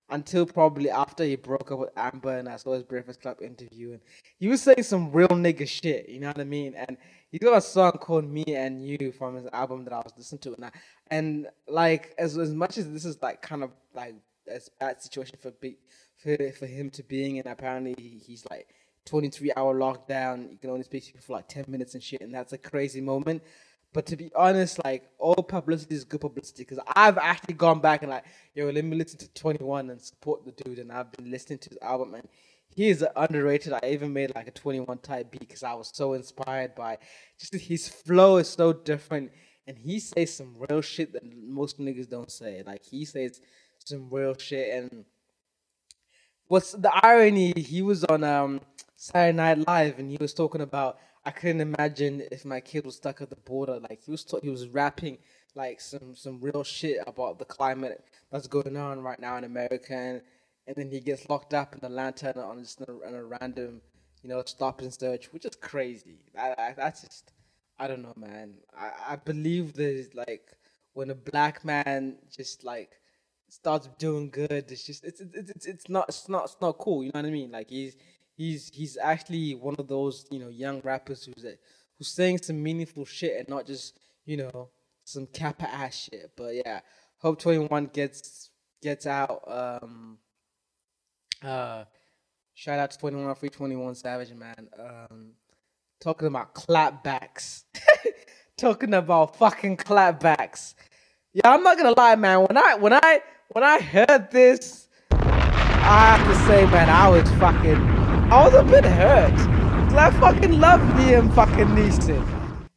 [0.10, 3.94] until probably after he broke up with Amber and I saw his Breakfast Club interview
[3.94, 4.02] and
[4.38, 6.10] he was saying some real nigga shit.
[6.10, 6.76] You know what I mean?
[6.76, 6.98] And
[7.32, 10.40] he got a song called "Me and You" from his album that I was listening
[10.40, 10.72] to, and I,
[11.10, 14.16] and like as as much as this is like kind of like
[14.48, 15.78] a bad situation for be,
[16.18, 17.48] for for him to being in.
[17.48, 18.68] Apparently, he's like
[19.06, 20.52] 23 hour lockdown.
[20.52, 22.58] You can only speak to people for like 10 minutes and shit, and that's a
[22.58, 23.44] crazy moment.
[23.96, 28.02] But to be honest, like all publicity is good publicity because I've actually gone back
[28.02, 30.80] and like, yo, let me listen to 21 and support the dude.
[30.80, 32.28] And I've been listening to his album and
[32.76, 33.72] he is underrated.
[33.72, 36.98] I even made like a 21 type beat because I was so inspired by
[37.40, 39.32] just his flow is so different
[39.66, 42.64] and he says some real shit that most niggas don't say.
[42.66, 43.40] Like he says
[43.86, 44.74] some real shit.
[44.74, 45.06] And
[46.48, 47.54] what's the irony?
[47.56, 48.62] He was on um
[48.96, 52.96] Saturday Night Live and he was talking about I couldn't imagine if my kid was
[52.98, 53.80] stuck at the border.
[53.80, 55.18] Like he was ta- he was rapping
[55.56, 59.94] like some some real shit about the climate that's going on right now in America,
[59.94, 60.22] and,
[60.68, 63.82] and then he gets locked up in Atlanta on just on a random
[64.22, 66.20] you know stop and search, which is crazy.
[66.38, 67.32] I, I, that's just
[67.80, 68.56] I don't know, man.
[68.78, 70.52] I, I believe there's like
[70.94, 73.00] when a black man just like
[73.50, 77.04] starts doing good, it's just it's it's it's, it's not it's not it's not cool.
[77.04, 77.52] You know what I mean?
[77.52, 77.96] Like he's
[78.36, 81.54] he's he's actually one of those you know young rappers who's a,
[81.98, 84.70] who's saying some meaningful shit and not just you know
[85.04, 86.32] some kappa ass shit.
[86.36, 86.82] But yeah,
[87.20, 88.50] hope twenty one gets
[88.82, 89.42] gets out.
[89.48, 90.18] Um,
[91.44, 91.86] uh,
[92.54, 94.68] shout out to twenty one free twenty one Savage man.
[94.78, 95.32] Um,
[96.02, 97.64] talking about clapbacks,
[98.58, 100.76] talking about fucking clapbacks.
[101.34, 102.42] Yeah, I'm not gonna lie, man.
[102.42, 103.22] When I when I
[103.56, 107.78] when I heard this, I have to say, man, I was fucking
[108.30, 109.32] I was a bit hurt.
[109.32, 112.22] Cause I fucking love Liam fucking Neeson.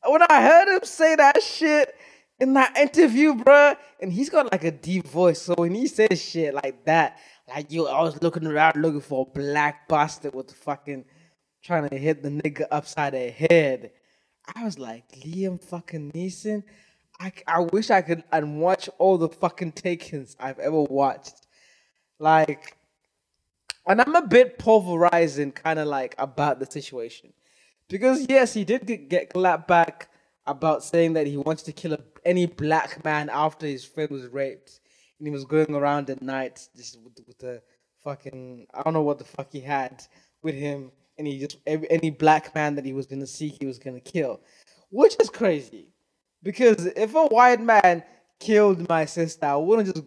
[0.06, 1.92] When I heard him say that shit
[2.38, 6.22] in that interview, bro, and he's got like a deep voice, so when he says
[6.22, 10.46] shit like that, like yo, I was looking around looking for a black bastard with
[10.46, 11.06] the fucking
[11.60, 13.90] trying to hit the nigga upside the head.
[14.54, 16.62] I was like, Liam fucking Neeson.
[17.20, 21.46] I, I wish I could and watch all the fucking takens I've ever watched.
[22.18, 22.76] Like,
[23.86, 27.32] and I'm a bit pulverizing, kind of like about the situation,
[27.88, 30.10] because yes, he did get, get clapped back
[30.46, 34.26] about saying that he wanted to kill a, any black man after his friend was
[34.26, 34.80] raped,
[35.18, 37.62] and he was going around at night just with, with the
[38.04, 40.02] fucking I don't know what the fuck he had
[40.42, 43.66] with him, and he just every, any black man that he was gonna see, he
[43.66, 44.40] was gonna kill,
[44.90, 45.87] which is crazy,
[46.42, 48.02] because if a white man
[48.38, 50.06] killed my sister, I wouldn't just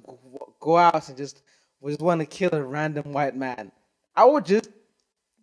[0.60, 1.44] go out and just
[1.86, 3.72] just want to kill a random white man.
[4.16, 4.70] I would just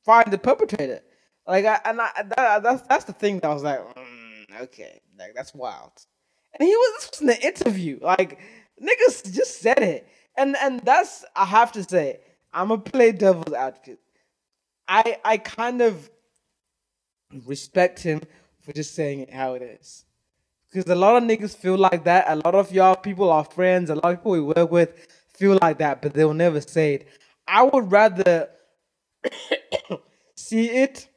[0.04, 1.00] find the perpetrator.
[1.46, 5.00] Like, I, and I, that, that's that's the thing that I was like, mm, okay,
[5.18, 5.92] like that's wild.
[6.58, 7.98] And he was this was in the interview.
[8.00, 8.38] Like,
[8.80, 12.20] niggas just said it, and and that's I have to say,
[12.52, 13.98] I'm a play devil's advocate.
[14.86, 16.10] I I kind of
[17.46, 18.20] respect him
[18.60, 20.04] for just saying it how it is.
[20.78, 22.26] Because a lot of niggas feel like that.
[22.28, 23.90] A lot of y'all people are friends.
[23.90, 27.08] A lot of people we work with feel like that, but they'll never say it.
[27.48, 28.48] I would rather
[30.36, 31.08] see it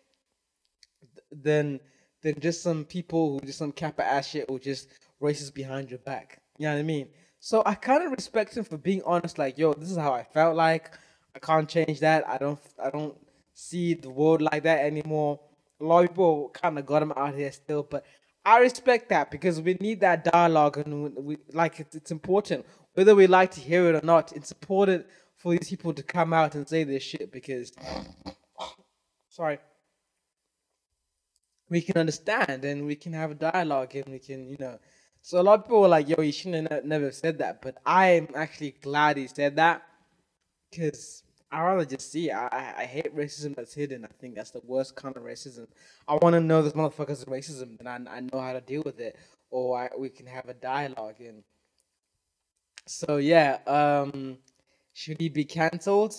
[1.31, 1.79] than
[2.23, 4.87] than just some people who just some kappa ass shit or just
[5.21, 6.41] racist behind your back.
[6.57, 7.09] You know what I mean?
[7.39, 9.37] So I kind of respect him for being honest.
[9.37, 10.89] Like, yo, this is how I felt like.
[11.35, 12.27] I can't change that.
[12.27, 12.59] I don't.
[12.83, 13.15] I don't
[13.53, 15.39] see the world like that anymore.
[15.79, 18.03] A lot of people kind of got him out here still, but
[18.43, 23.15] I respect that because we need that dialogue and we, like it's, it's important whether
[23.15, 25.05] we like to hear it or not, it's important
[25.37, 27.71] for these people to come out and say this shit because,
[29.29, 29.59] sorry,
[31.69, 34.77] we can understand and we can have a dialogue and we can, you know.
[35.21, 37.61] So a lot of people are like, yo, you shouldn't have never said that.
[37.61, 39.83] But I am actually glad he said that
[40.69, 42.31] because I rather just see.
[42.31, 44.05] I, I, hate racism that's hidden.
[44.05, 45.67] I think that's the worst kind of racism.
[46.07, 49.01] I want to know this motherfucker's racism, and I, I know how to deal with
[49.01, 49.17] it,
[49.49, 51.19] or I, we can have a dialogue.
[51.19, 51.43] And
[52.87, 54.37] so yeah, um,
[54.93, 56.15] should he be cancelled?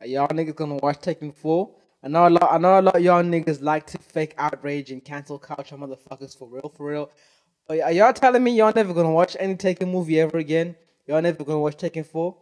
[0.00, 1.70] Are y'all niggas gonna watch Taken 4?
[2.02, 2.52] I know a lot.
[2.52, 6.36] I know a lot of y'all niggas like to fake outrage and cancel culture motherfuckers
[6.36, 7.10] for real, for real.
[7.68, 10.74] But are y'all telling me y'all never gonna watch any Taken movie ever again?
[11.06, 12.36] Y'all never gonna watch Taken 4?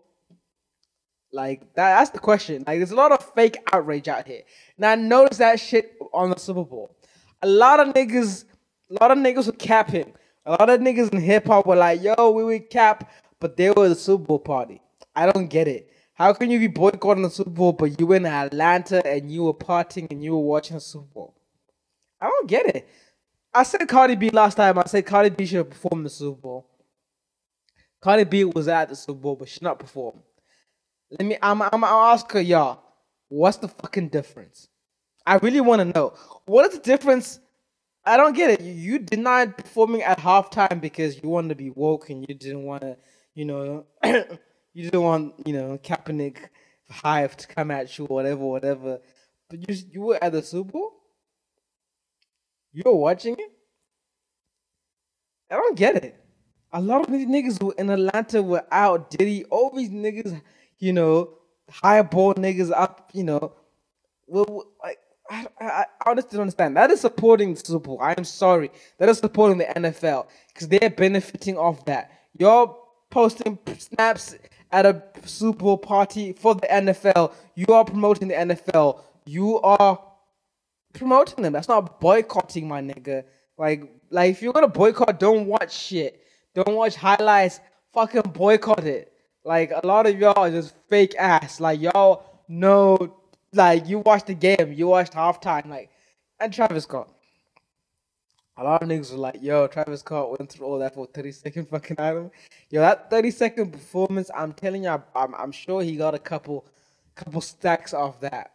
[1.32, 2.64] Like that, that's the question.
[2.66, 4.42] Like there's a lot of fake outrage out here.
[4.78, 6.96] Now I noticed that shit on the Super Bowl.
[7.42, 8.44] A lot of niggas,
[8.90, 10.14] a lot of niggas were capping.
[10.46, 13.10] A lot of niggas in hip hop were like, "Yo, we would cap
[13.40, 14.80] but they were the Super Bowl party.
[15.14, 15.90] I don't get it.
[16.14, 19.44] How can you be boycotting the Super Bowl, but you were in Atlanta and you
[19.44, 21.34] were partying and you were watching the Super Bowl?
[22.20, 22.88] I don't get it.
[23.54, 24.78] I said Cardi B last time.
[24.78, 26.66] I said Cardi B should have performed the Super Bowl.
[28.00, 30.20] Cardi B was at the Super Bowl, but she not perform.
[31.10, 31.36] Let me.
[31.42, 31.62] I'm.
[31.62, 31.84] I'm.
[31.84, 32.82] I'll ask her, y'all.
[33.28, 34.68] What's the fucking difference?
[35.26, 36.14] I really want to know.
[36.46, 37.40] What is the difference?
[38.04, 38.62] I don't get it.
[38.62, 42.80] You, denied performing at halftime because you wanted to be woke and you didn't want
[42.80, 42.96] to
[43.38, 46.38] you know, you didn't want, you know, Kaepernick
[46.90, 48.98] Hive to come at you, whatever, whatever.
[49.48, 50.92] But you you were at the Super Bowl.
[52.72, 53.52] You were watching it.
[55.48, 56.16] I don't get it.
[56.72, 59.10] A lot of these niggas in Atlanta were out.
[59.10, 60.42] Diddy, all these niggas,
[60.78, 61.30] you know,
[61.70, 63.52] highball niggas up, you know,
[64.26, 64.98] well, like
[65.30, 66.76] I, I, I honestly don't understand.
[66.76, 67.98] That is supporting the Super Bowl.
[68.00, 68.70] I am sorry.
[68.98, 72.10] That is supporting the NFL because they're benefiting off that.
[72.38, 72.76] You're
[73.10, 74.36] posting snaps
[74.70, 77.32] at a Super Bowl party for the NFL.
[77.54, 79.00] You are promoting the NFL.
[79.26, 80.02] You are
[80.92, 81.52] promoting them.
[81.52, 83.24] That's not boycotting, my nigga.
[83.56, 86.22] Like, like if you're gonna boycott, don't watch shit.
[86.54, 87.60] Don't watch highlights.
[87.92, 89.12] Fucking boycott it.
[89.48, 91.58] Like a lot of y'all are just fake ass.
[91.58, 93.16] Like y'all know,
[93.54, 95.88] like you watched the game, you watched halftime, like,
[96.38, 97.08] and Travis Scott.
[98.58, 101.32] A lot of niggas were like, yo, Travis Scott went through all that for 30
[101.32, 102.30] second fucking item.
[102.68, 106.66] Yo, that 30 second performance, I'm telling you, I'm, I'm sure he got a couple
[107.14, 108.50] couple stacks off that.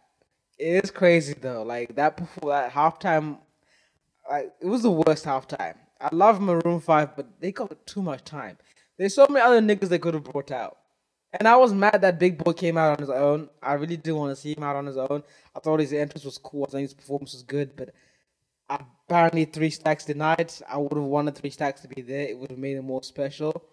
[0.60, 1.64] It is crazy though.
[1.64, 3.38] Like that before that halftime,
[4.30, 5.74] like it was the worst halftime.
[6.00, 8.58] I love Maroon Five, but they got too much time.
[8.96, 10.76] There's so many other niggas they could have brought out.
[11.38, 13.48] And I was mad that Big Boi came out on his own.
[13.60, 15.22] I really did want to see him out on his own.
[15.54, 16.64] I thought his entrance was cool.
[16.68, 17.90] I think his performance was good, but
[18.68, 20.52] apparently three stacks denied.
[20.68, 22.28] I would have wanted three stacks to be there.
[22.28, 23.64] It would have made it more special.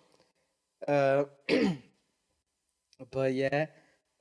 [0.88, 1.26] Uh,
[3.12, 3.68] but yeah,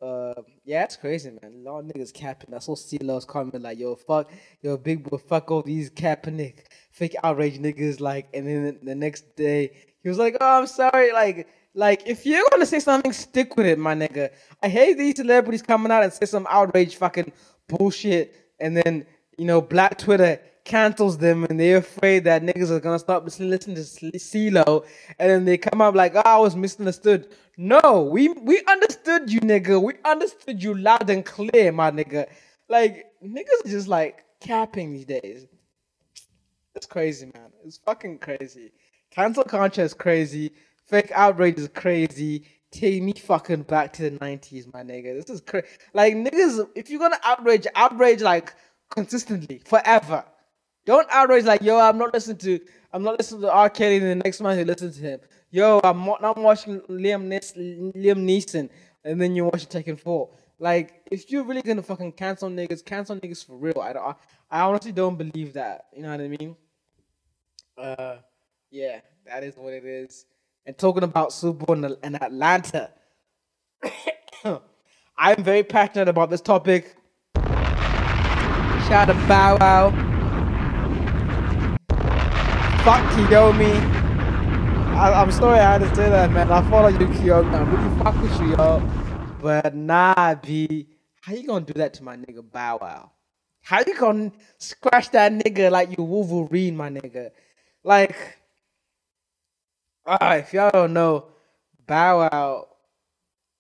[0.03, 0.35] uh,
[0.65, 1.53] yeah, it's crazy, man.
[1.55, 2.55] A lot of niggas capping.
[2.55, 4.31] I saw CeeLo's comment like, "Yo, fuck,
[4.61, 6.53] yo, Big Boi, fuck all these capping,
[6.91, 9.73] fake outrage niggas." Like, and then the next day
[10.03, 13.67] he was like, "Oh, I'm sorry." Like, like if you're gonna say something, stick with
[13.67, 14.31] it, my nigga.
[14.63, 17.33] I hate these celebrities coming out and say some outrage fucking
[17.69, 19.07] bullshit, and then
[19.39, 23.59] you know, Black Twitter cancels them and they're afraid that niggas are gonna stop listening,
[23.59, 24.85] to CeeLo,
[25.19, 29.41] and then they come up like, "Oh, I was misunderstood." No, we we understood you,
[29.41, 29.83] nigga.
[29.83, 32.27] We understood you loud and clear, my nigga.
[32.69, 35.47] Like niggas are just like capping these days.
[36.75, 37.51] It's crazy, man.
[37.65, 38.73] It's fucking crazy.
[39.11, 40.53] Cancel culture is crazy.
[40.91, 42.45] Fake outrage is crazy.
[42.73, 45.15] Take me fucking back to the nineties, my nigga.
[45.15, 45.69] This is crazy.
[45.95, 48.55] Like niggas, if you're gonna outrage, outrage like
[48.91, 50.25] consistently forever.
[50.87, 52.61] Don't outrage like, yo, I'm not listening to,
[52.93, 53.71] I'm not listening to R.
[53.71, 55.21] Kelly, and the next month you listen to him.
[55.53, 58.69] Yo, I'm not watching Liam Neeson, Liam Neeson,
[59.05, 60.31] and then you watch Taken Four.
[60.59, 63.81] Like, if you're really gonna fucking cancel niggas, cancel niggas for real.
[63.81, 64.17] I don't,
[64.51, 65.87] I honestly don't believe that.
[65.95, 66.57] You know what I mean?
[67.79, 68.17] Uh,
[68.73, 70.27] yeah, that is what it is.
[70.71, 72.93] And talking about Super Bowl in, Atlanta,
[75.19, 76.95] I'm very passionate about this topic.
[77.35, 79.91] Shout out to Bow Wow.
[82.85, 83.75] Fuck Kiyomi.
[84.95, 86.53] I, am sorry I had to say that, man.
[86.53, 87.53] I follow you, Kiyomi.
[87.53, 88.81] I really fuck with you, yo.
[89.43, 90.87] But nah, B.
[91.21, 93.11] How you gonna do that to my nigga Bow Wow?
[93.63, 97.31] How you gonna scratch that nigga like you Wolverine, my nigga?
[97.83, 98.40] Like,
[100.07, 101.27] ah, if y'all don't know,
[101.87, 102.69] Bow Wow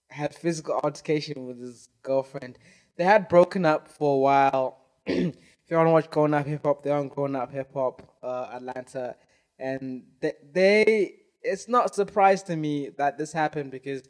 [0.08, 2.58] had physical altercation with his girlfriend.
[2.96, 5.34] They had broken up for a while if
[5.68, 8.50] you want to watch Growing Up Hip Hop, they're on Growing Up Hip Hop uh,
[8.52, 9.16] Atlanta,
[9.58, 14.02] and they, they it's not a surprise to me that this happened because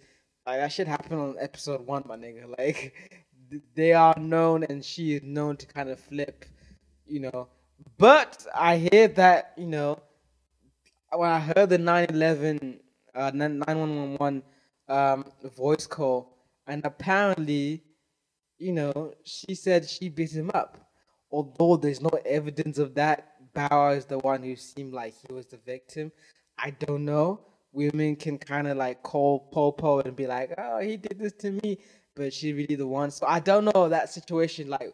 [0.46, 2.44] like that should happen on episode one, my nigga.
[2.58, 2.94] Like
[3.74, 6.44] they are known, and she is known to kind of flip,
[7.06, 7.48] you know.
[7.98, 10.00] But I hear that you know
[11.14, 12.80] when I heard the 911
[13.14, 14.42] uh 9111
[14.88, 15.24] um
[15.56, 16.36] voice call,
[16.66, 17.82] and apparently,
[18.58, 20.90] you know, she said she beat him up
[21.30, 25.32] although there's no evidence of that, Bow Wow is the one who seemed like he
[25.32, 26.12] was the victim.
[26.58, 27.40] I don't know.
[27.72, 31.52] Women can kind of like call Popo and be like, "Oh, he did this to
[31.52, 31.78] me,"
[32.16, 33.10] but she really the one.
[33.10, 34.68] So I don't know that situation.
[34.68, 34.92] Like,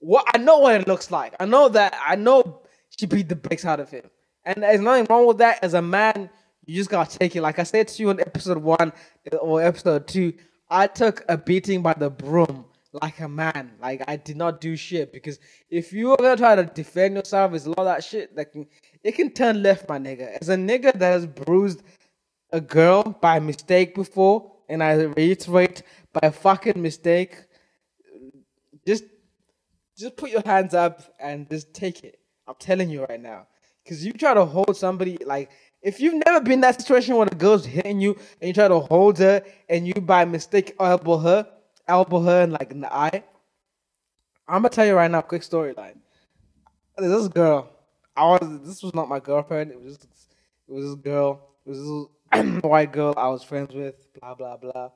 [0.00, 1.34] what I know what it looks like.
[1.40, 1.96] I know that.
[2.04, 4.04] I know she beat the brakes out of him,
[4.48, 5.62] and there's nothing wrong with that.
[5.62, 6.30] As a man,
[6.64, 7.42] you just gotta take it.
[7.42, 8.92] Like I said to you in episode one
[9.40, 10.32] or episode two,
[10.70, 13.72] I took a beating by the broom like a man.
[13.80, 15.38] Like I did not do shit because
[15.68, 18.52] if you are gonna try to defend yourself, it's a lot of that shit that
[18.52, 18.66] can
[19.04, 20.38] it can turn left, my nigga.
[20.40, 21.82] As a nigga that has bruised
[22.50, 25.82] a girl by mistake before, and I reiterate
[26.14, 27.36] by fucking mistake,
[28.86, 29.04] just
[29.98, 32.18] just put your hands up and just take it.
[32.46, 33.46] I'm telling you right now.
[33.88, 37.26] Cause you try to hold somebody like if you've never been in that situation where
[37.26, 41.16] the girl's hitting you and you try to hold her and you by mistake elbow
[41.16, 41.48] her,
[41.86, 43.24] elbow her in like in the eye.
[44.46, 45.96] I'm gonna tell you right now, quick storyline.
[46.98, 47.70] This girl,
[48.14, 49.70] I was this was not my girlfriend.
[49.70, 50.34] It was just
[50.68, 51.48] it was this girl.
[51.64, 53.94] It was this white girl I was friends with.
[54.20, 54.90] Blah blah blah.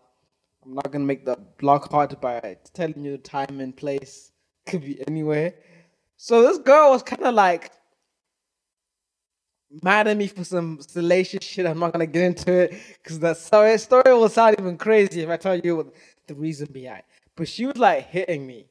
[0.65, 4.33] I'm not gonna make the block hard by telling you the time and place.
[4.67, 5.55] Could be anywhere.
[6.17, 7.71] So this girl was kind of like
[9.83, 11.67] mad at me for some salacious shit.
[11.67, 15.29] I'm not gonna get into it because that story story will sound even crazy if
[15.31, 15.93] I tell you
[16.27, 17.03] the reason behind.
[17.37, 18.67] But she was like hitting me,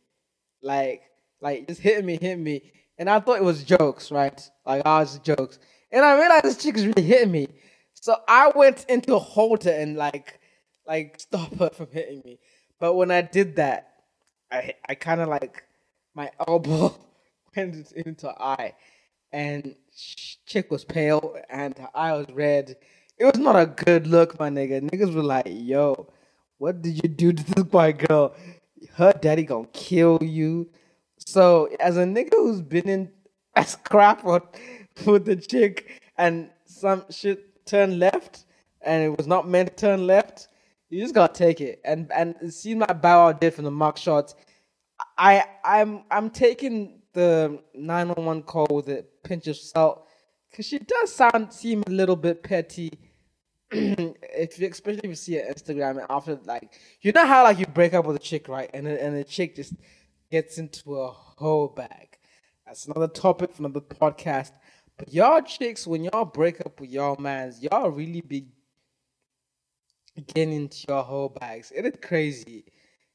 [0.62, 1.04] like
[1.42, 4.40] like just hitting me, hitting me, and I thought it was jokes, right?
[4.66, 5.60] Like I was jokes,
[5.92, 7.48] and I realized this chick is really hitting me.
[7.94, 10.40] So I went into a holder and like
[10.86, 12.40] like stop her from hitting me.
[12.80, 13.92] But when I did that,
[14.52, 15.64] I I kind of like
[16.14, 16.96] my elbow
[17.56, 18.74] went into her eye,
[19.32, 19.76] and
[20.46, 22.76] chick was pale and her eye was red.
[23.18, 24.82] It was not a good look, my nigga.
[24.82, 26.08] Niggas were like, "Yo,
[26.58, 28.36] what did you do to this white girl?
[28.96, 30.70] Her daddy gonna kill you."
[31.18, 33.12] So, as a nigga who's been in
[33.56, 34.24] a scrap
[35.06, 38.46] with the chick and some shit turned left,
[38.82, 40.48] and it was not meant to turn left,
[40.90, 41.80] you just gotta take it.
[41.86, 44.36] And and it seemed like Bow Wow did from the mock shots.
[45.18, 50.08] I I'm I'm taking the 911 call with a pinch of salt
[50.50, 52.92] because she does sound seem a little bit petty.
[53.72, 57.58] if you, especially if you see her Instagram and after like you know how like
[57.58, 59.74] you break up with a chick right and and the chick just
[60.30, 62.18] gets into a whole bag.
[62.66, 64.52] That's another topic for another podcast.
[64.98, 68.48] But y'all chicks, when y'all break up with y'all mans, y'all really be
[70.34, 71.72] getting into your whole bags.
[71.76, 72.66] It is crazy.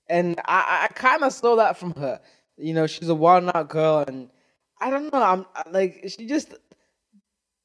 [0.08, 2.20] And I, I kind of saw that from her.
[2.56, 4.30] You know, she's a wild out girl, and
[4.80, 5.22] I don't know.
[5.22, 6.54] I'm like, she just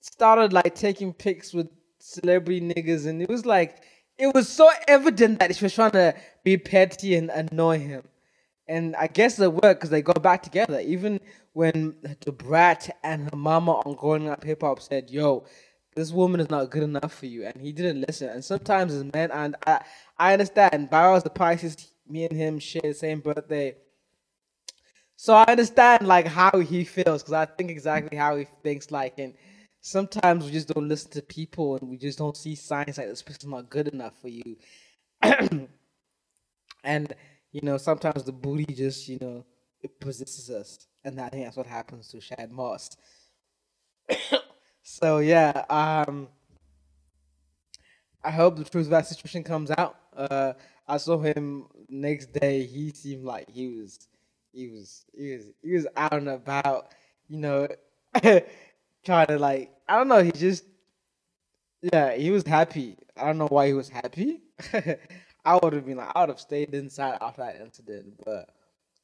[0.02, 3.84] started like taking pics with celebrity niggas, and it was like,
[4.18, 8.04] it was so evident that she was trying to be petty and annoy him.
[8.68, 10.80] And I guess it worked because they got back together.
[10.80, 11.20] Even
[11.54, 15.46] when Da Brat and her mama on Growing Up Hip Hop said, "Yo,
[15.96, 18.30] this woman is not good enough for you, and he didn't listen.
[18.30, 19.82] And sometimes as men, and I,
[20.18, 20.90] I understand.
[20.90, 23.76] Bow Wow's the Pisces, me and him share the same birthday,
[25.22, 28.90] so I understand like how he feels because I think exactly how he thinks.
[28.90, 29.36] Like, and
[29.80, 33.22] sometimes we just don't listen to people, and we just don't see signs like this
[33.22, 34.56] person's not good enough for you.
[36.84, 37.14] and
[37.52, 39.46] you know, sometimes the booty just you know
[39.84, 42.90] it possesses us, and I think that's what happens to Shad Moss.
[44.84, 46.30] So yeah, um,
[48.24, 49.98] I hope the truth of that situation comes out.
[50.18, 50.54] Uh,
[50.88, 52.66] I saw him next day.
[52.66, 54.08] He seemed like he was,
[54.54, 56.90] he was, he was, he was out and about.
[57.30, 57.68] You know,
[59.06, 60.22] trying to like, I don't know.
[60.22, 60.66] He just,
[61.82, 62.98] yeah, he was happy.
[63.18, 64.42] I don't know why he was happy.
[65.46, 68.14] I would have been like, I would have stayed inside after that incident.
[68.26, 68.50] But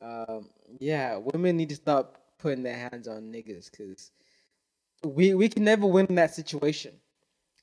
[0.02, 4.12] um, yeah, women need to stop putting their hands on niggas because
[5.04, 6.94] we we can never win in that situation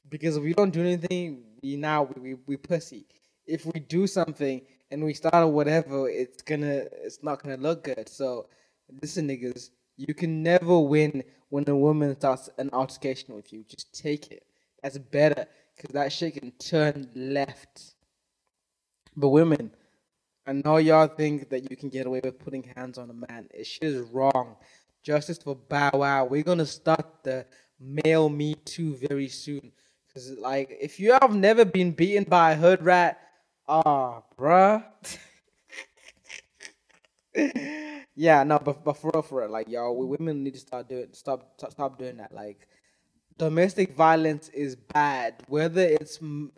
[0.08, 3.06] because if we don't do anything, we now we, we, we pussy.
[3.46, 4.62] If we do something
[4.94, 8.08] and we start or whatever, it's gonna it's not gonna look good.
[8.08, 8.46] So
[9.02, 13.64] listen, niggas, you can never win when a woman starts an altercation with you.
[13.68, 14.44] Just take it.
[14.82, 17.96] That's better because that shit can turn left.
[19.16, 19.72] But women,
[20.46, 23.48] I know y'all think that you can get away with putting hands on a man.
[23.52, 24.54] It shit is wrong
[25.02, 26.26] justice for Bow Wow.
[26.26, 27.46] We're gonna start the
[27.80, 29.72] male Me Too very soon.
[30.14, 33.18] Cause like, if you have never been beaten by a hood rat,
[33.68, 34.84] ah, oh, bruh.
[38.14, 40.88] yeah, no, but but for real, for real, like y'all, we women need to start
[40.88, 42.32] doing stop stop doing that.
[42.32, 42.68] Like,
[43.38, 46.52] domestic violence is bad, whether it's from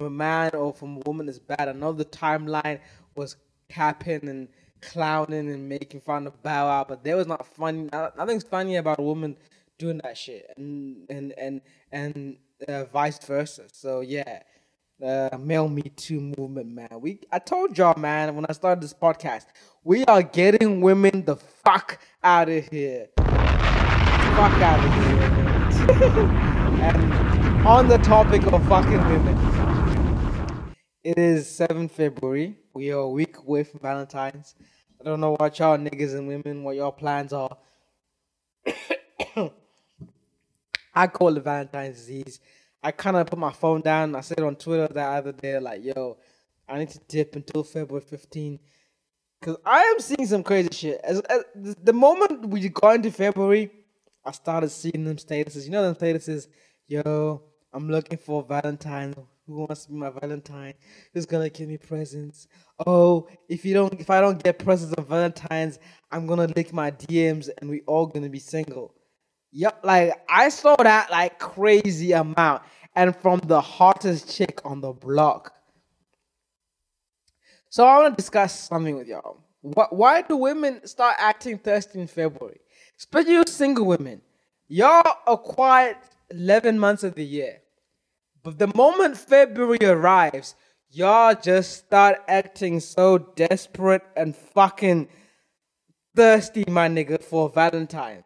[0.00, 1.68] a man or from a woman is bad.
[1.68, 2.80] I know the timeline
[3.16, 3.36] was
[3.68, 4.48] capping and
[4.80, 7.88] clowning and making fun of Bow Wow, but there was not funny.
[7.92, 9.36] Nothing's funny about a woman
[9.78, 11.60] doing that shit, and and and
[11.92, 12.36] and
[12.68, 13.64] uh, vice versa.
[13.72, 14.42] So yeah,
[15.02, 16.88] uh, male Me Too movement, man.
[17.00, 19.46] We I told y'all, man, when I started this podcast,
[19.84, 23.08] we are getting women the fuck out of here.
[23.16, 25.22] Fuck out of here.
[26.82, 30.74] and on the topic of fucking women,
[31.04, 32.56] it is 7 February.
[32.74, 34.54] We are a week away from Valentine's.
[35.00, 37.56] I don't know what y'all niggas and women, what y'all plans are.
[40.94, 42.40] I call it Valentine's disease.
[42.82, 44.14] I kind of put my phone down.
[44.14, 46.16] I said on Twitter that other day, like, yo,
[46.68, 48.58] I need to dip until February 15.
[49.40, 51.00] Because I am seeing some crazy shit.
[51.04, 51.44] As, as,
[51.82, 53.70] the moment we got into February,
[54.24, 55.64] I started seeing them statuses.
[55.64, 56.48] You know them statuses,
[56.86, 59.14] yo, I'm looking for Valentine
[59.48, 60.74] who wants to be my Valentine?
[61.12, 62.46] Who's gonna give me presents?
[62.86, 65.78] Oh, if you don't, if I don't get presents on Valentine's,
[66.12, 68.94] I'm gonna lick my DMs and we all gonna be single.
[69.52, 72.62] Yep, like I saw that like crazy amount,
[72.94, 75.54] and from the hottest chick on the block.
[77.70, 79.40] So I want to discuss something with y'all.
[79.60, 79.94] What?
[79.94, 82.60] Why do women start acting thirsty in February?
[82.98, 84.20] Especially single women.
[84.68, 85.96] Y'all are quiet
[86.30, 87.60] eleven months of the year.
[88.42, 90.54] But the moment February arrives,
[90.90, 95.08] y'all just start acting so desperate and fucking
[96.14, 98.24] thirsty, my nigga, for Valentine.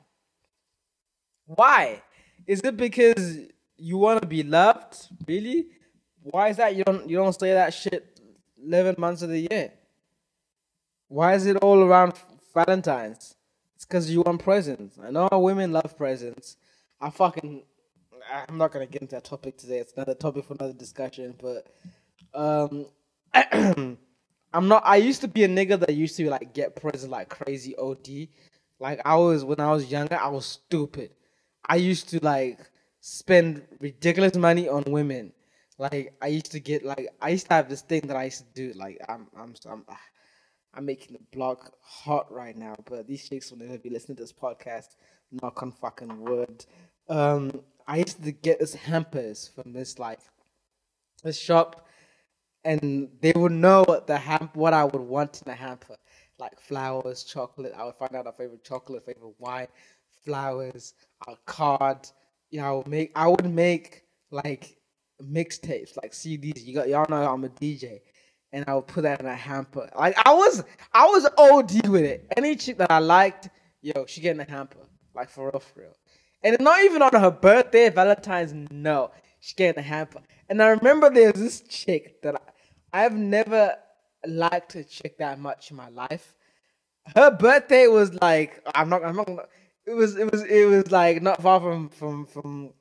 [1.47, 2.03] Why?
[2.47, 3.39] Is it because
[3.77, 5.09] you want to be loved?
[5.27, 5.67] Really?
[6.23, 6.77] Why is that?
[6.77, 8.21] You don't you don't say that shit
[8.65, 9.73] eleven months of the year.
[11.09, 12.15] Why is it all around
[12.55, 13.35] Valentine's?
[13.77, 14.99] It's because you want presents.
[15.03, 16.57] I know women love presents.
[17.01, 17.63] I fucking
[18.49, 19.79] I'm not gonna get into that topic today.
[19.79, 21.35] It's another topic for another discussion.
[21.41, 21.67] But
[22.35, 22.87] um,
[24.55, 24.83] I'm not.
[24.85, 28.29] I used to be a nigga that used to like get presents like crazy OD.
[28.79, 31.11] Like I was when I was younger, I was stupid.
[31.69, 32.59] I used to like
[33.01, 35.33] spend ridiculous money on women.
[35.79, 38.39] Like I used to get like I used to have this thing that I used
[38.39, 38.79] to do.
[38.79, 39.85] Like I'm I'm I'm
[40.75, 44.23] I'm making the blog hot right now, but these chicks will never be listening to
[44.23, 44.97] this podcast.
[45.31, 46.65] Knock on fucking wood.
[47.09, 50.21] Um, I used to get this hampers from this like
[51.23, 51.87] this shop,
[52.65, 55.97] and they would know what the hamp what I would want in a hamper,
[56.39, 57.73] like flowers, chocolate.
[57.77, 59.69] I would find out our favorite chocolate, favorite wine,
[60.25, 60.95] flowers,
[61.29, 62.09] a card.
[62.51, 64.77] You know, I would make I would make like
[65.23, 66.65] mixtapes, like CDs.
[66.65, 68.01] You got y'all know I'm a DJ,
[68.53, 69.89] and I would put that in a hamper.
[69.97, 72.27] Like I was I was OD with it.
[72.37, 73.49] Any chick that I liked,
[73.81, 74.79] yo, she getting a hamper.
[75.15, 75.97] Like for real, for real.
[76.45, 79.13] And not even on her birthday, Valentine's, no.
[79.41, 80.21] She getting a hamper.
[80.49, 83.75] And I remember there's this chick that I, I've never
[84.27, 86.35] liked a chick that much in my life.
[87.17, 89.49] Her birthday was like I'm not I'm not
[89.87, 92.73] it was it was it was like not far from from from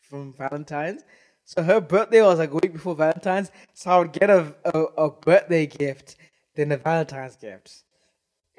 [0.00, 1.02] from Valentine's.
[1.44, 3.50] So her birthday was like a week before Valentine's.
[3.74, 6.16] So I would get a a, a birthday gift,
[6.56, 7.84] then a Valentine's gift.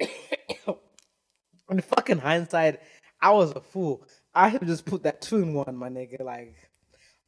[1.70, 2.80] in fucking hindsight,
[3.20, 4.04] I was a fool.
[4.34, 6.22] I should just put that two in one, my nigga.
[6.22, 6.54] Like,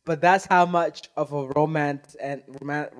[0.05, 2.95] but that's how much of a romance and romantic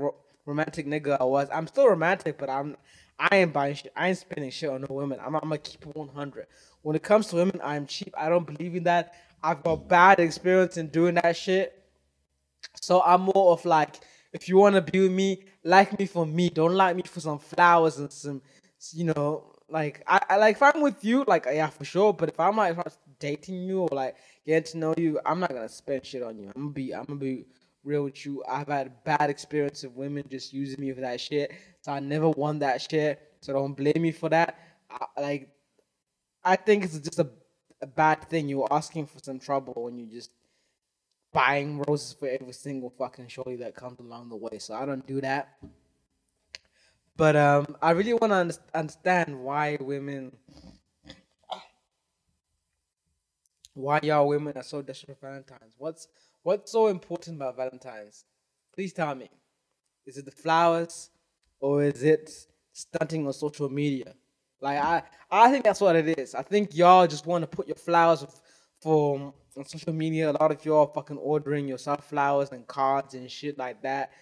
[0.47, 1.49] romantic nigga I was.
[1.53, 2.77] I'm still romantic, but I'm
[3.19, 3.93] I ain't buying shit.
[3.97, 5.19] I ain't spending shit on no women.
[5.21, 6.47] I'm, I'm gonna keep it 100.
[6.83, 8.15] When it comes to women, I'm cheap.
[8.17, 9.15] I don't believe in that.
[9.43, 11.83] I've got bad experience in doing that shit.
[12.81, 13.97] So I'm more of like,
[14.33, 16.49] if you wanna be with me, like me for me.
[16.49, 18.43] Don't like me for some flowers and some,
[18.93, 22.13] you know, like I, I like if I'm with you, like yeah, for sure.
[22.13, 24.17] But if I'm like if I'm dating you or like
[24.47, 26.53] getting to know you, I'm not gonna spend shit on you.
[26.55, 27.47] I'm gonna be I'm gonna be
[27.85, 28.45] real with you.
[28.49, 31.53] I've had bad experience of women just using me for that shit.
[31.81, 33.21] So I never want that shit.
[33.41, 34.59] So don't blame me for that.
[34.91, 35.49] I, like
[36.45, 37.29] I think it's just a,
[37.81, 38.49] a bad thing.
[38.49, 40.31] You're asking for some trouble when you're just
[41.33, 44.59] buying roses for every single fucking shorty that comes along the way.
[44.59, 45.57] So I don't do that.
[47.17, 50.33] But um, I really want to understand why women,
[53.75, 55.75] why y'all women are so desperate for Valentine's.
[55.77, 56.09] What's
[56.43, 58.25] what's so important about Valentine's?
[58.75, 59.31] Please tell me.
[60.07, 61.11] Is it the flowers,
[61.61, 62.33] or is it
[62.73, 64.15] stunting on social media?
[64.63, 66.35] Like I, I think that's what it is.
[66.35, 68.25] I think y'all just want to put your flowers
[68.81, 70.31] for um, on social media.
[70.31, 74.13] A lot of y'all fucking ordering yourself flowers and cards and shit like that.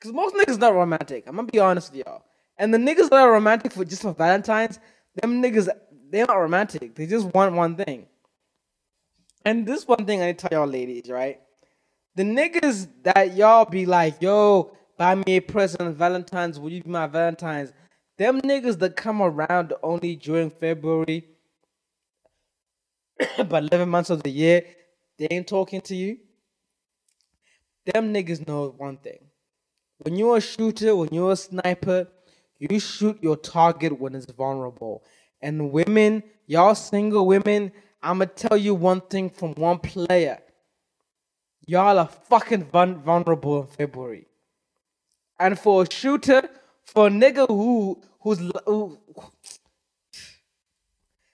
[0.00, 1.24] Cause most niggas not romantic.
[1.26, 2.24] I'm gonna be honest with y'all.
[2.58, 4.78] And the niggas that are romantic for just for Valentine's,
[5.22, 5.68] them niggas,
[6.10, 6.94] they're not romantic.
[6.94, 8.06] They just want one thing.
[9.44, 11.40] And this one thing I need to tell y'all ladies, right?
[12.16, 16.82] The niggas that y'all be like, yo, buy me a present on Valentine's, will you
[16.82, 17.72] be my Valentine's?
[18.16, 21.24] Them niggas that come around only during February,
[23.36, 24.62] but 11 months of the year,
[25.18, 26.18] they ain't talking to you.
[27.86, 29.18] Them niggas know one thing.
[29.98, 32.08] When you're a shooter, when you're a sniper,
[32.58, 35.04] you shoot your target when it's vulnerable.
[35.42, 40.38] And women, y'all single women, I'ma tell you one thing from one player.
[41.66, 44.26] Y'all are fucking vulnerable in February.
[45.38, 46.48] And for a shooter,
[46.86, 48.98] for a nigga who who's who,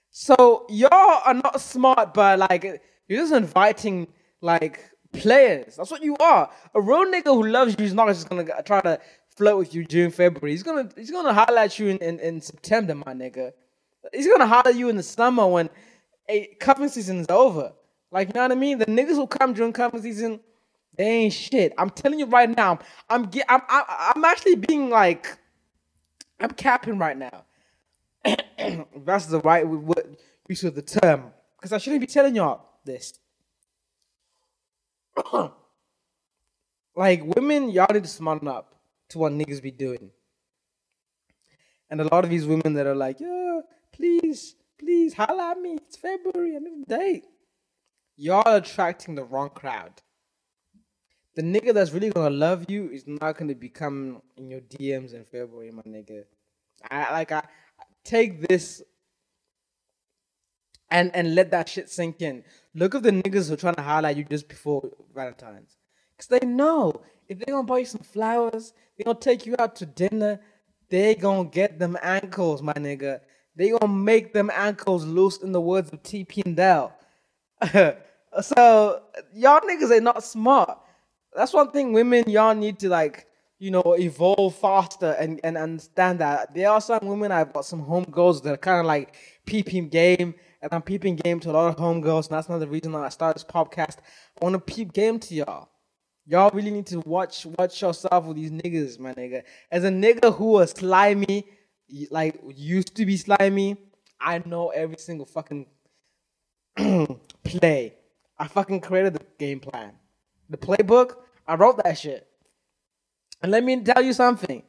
[0.09, 2.63] so y'all are not smart, but like
[3.07, 4.07] you're just inviting
[4.41, 5.75] like players.
[5.75, 6.49] That's what you are.
[6.75, 8.99] A real nigga who loves you is not just gonna try to
[9.35, 10.51] flirt with you during February.
[10.51, 13.51] He's gonna he's gonna highlight you in, in, in September, my nigga.
[14.13, 15.69] He's gonna holler you in the summer when
[16.29, 17.73] a cuffing season is over.
[18.11, 18.77] Like you know what I mean?
[18.77, 20.39] The niggas who come during cuffing season,
[20.95, 21.73] they ain't shit.
[21.77, 22.79] I'm telling you right now.
[23.09, 23.83] I'm I'm I'm,
[24.15, 25.37] I'm actually being like,
[26.41, 27.45] I'm capping right now.
[28.95, 29.65] That's the right
[30.47, 33.19] use of the term because I shouldn't be telling y'all this.
[36.95, 38.75] like women, y'all need to smarten up
[39.09, 40.11] to what niggas be doing.
[41.89, 43.59] And a lot of these women that are like, yeah,
[43.91, 45.73] please, please, holla at me.
[45.73, 47.25] It's February, and it's date.
[48.15, 50.01] Y'all attracting the wrong crowd.
[51.35, 55.23] The nigga that's really gonna love you is not gonna become in your DMs in
[55.23, 56.25] February, my nigga.
[56.89, 57.43] I like I
[58.03, 58.83] take this
[60.89, 62.43] and and let that shit sink in.
[62.75, 65.77] Look at the niggas who are trying to highlight you just before Valentine's.
[66.17, 69.75] Cause they know if they're gonna buy you some flowers, they're gonna take you out
[69.77, 70.41] to dinner,
[70.89, 73.21] they gonna get them ankles, my nigga.
[73.55, 76.93] They gonna make them ankles loose in the words of TP and Dell.
[78.41, 79.01] so
[79.33, 80.77] y'all niggas ain't not smart.
[81.35, 83.27] That's one thing women y'all need to like,
[83.59, 86.53] you know, evolve faster and, and understand that.
[86.53, 89.15] There are some women I've got some homegirls that are kind of like
[89.45, 92.91] peeping game, and I'm peeping game to a lot of homegirls, and that's another reason
[92.91, 93.97] why I started this podcast.
[94.41, 95.69] I want to peep game to y'all.
[96.25, 99.43] Y'all really need to watch watch yourself with these niggas, my nigga.
[99.71, 101.45] As a nigga who was slimy,
[102.09, 103.77] like used to be slimy,
[104.19, 105.65] I know every single fucking
[107.43, 107.95] play.
[108.37, 109.93] I fucking created the game plan.
[110.51, 111.15] The playbook,
[111.47, 112.27] I wrote that shit.
[113.41, 114.61] And let me tell you something.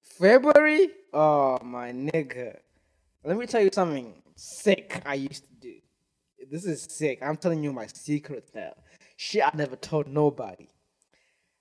[0.00, 2.56] February, oh my nigga.
[3.24, 5.74] Let me tell you something sick I used to do.
[6.48, 7.18] This is sick.
[7.22, 8.74] I'm telling you my secret now.
[9.16, 10.68] Shit I never told nobody.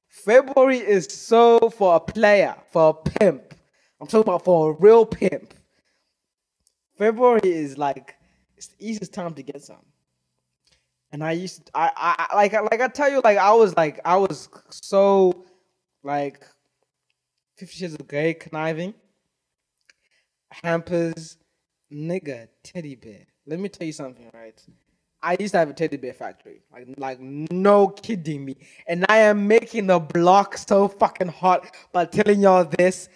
[0.07, 3.55] February is so for a player, for a pimp.
[3.99, 5.55] I'm talking about for a real pimp.
[6.99, 8.15] February is like
[8.55, 9.83] it's the easiest time to get some.
[11.15, 14.01] And I used to, I, I like like I tell you like I was like
[14.03, 15.45] I was so
[16.03, 16.45] like
[17.55, 18.93] Fifty Shades of Grey conniving,
[20.51, 21.37] hampers,
[21.89, 23.27] nigga, teddy bear.
[23.47, 24.61] Let me tell you something, right?
[25.23, 26.63] I used to have a teddy bear factory.
[26.69, 28.57] Like, like no kidding me.
[28.85, 33.07] And I am making the block so fucking hot by telling y'all this.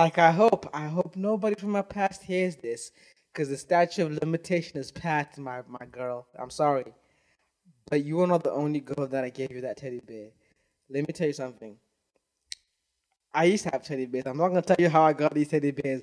[0.00, 2.90] Like, I hope, I hope nobody from my past hears this,
[3.32, 6.26] because the statute of limitation is passed, my my girl.
[6.36, 6.86] I'm sorry,
[7.90, 10.28] but you are not the only girl that I gave you that teddy bear.
[10.88, 11.76] Let me tell you something.
[13.34, 14.26] I used to have teddy bears.
[14.26, 16.02] I'm not gonna tell you how I got these teddy bears.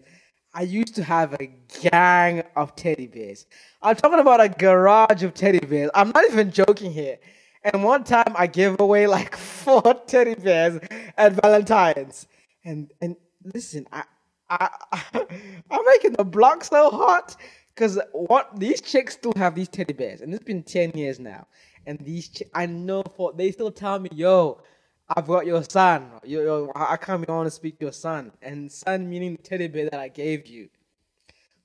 [0.54, 1.50] I used to have a
[1.82, 3.46] gang of teddy bears.
[3.82, 5.90] I'm talking about a garage of teddy bears.
[5.96, 7.18] I'm not even joking here.
[7.64, 10.80] And one time I gave away like four teddy bears
[11.18, 12.28] at Valentine's.
[12.64, 14.04] And and listen, I
[14.50, 15.04] I, I
[15.72, 17.36] I'm making the block so hot
[17.76, 21.48] because what these chicks still have these teddy bears, and it's been ten years now.
[21.88, 24.62] And these ch- I know for they still tell me, yo,
[25.08, 26.12] I've got your son.
[26.26, 28.34] Yo, yo, I come here to speak to your son.
[28.42, 30.68] And son meaning the teddy bear that I gave you.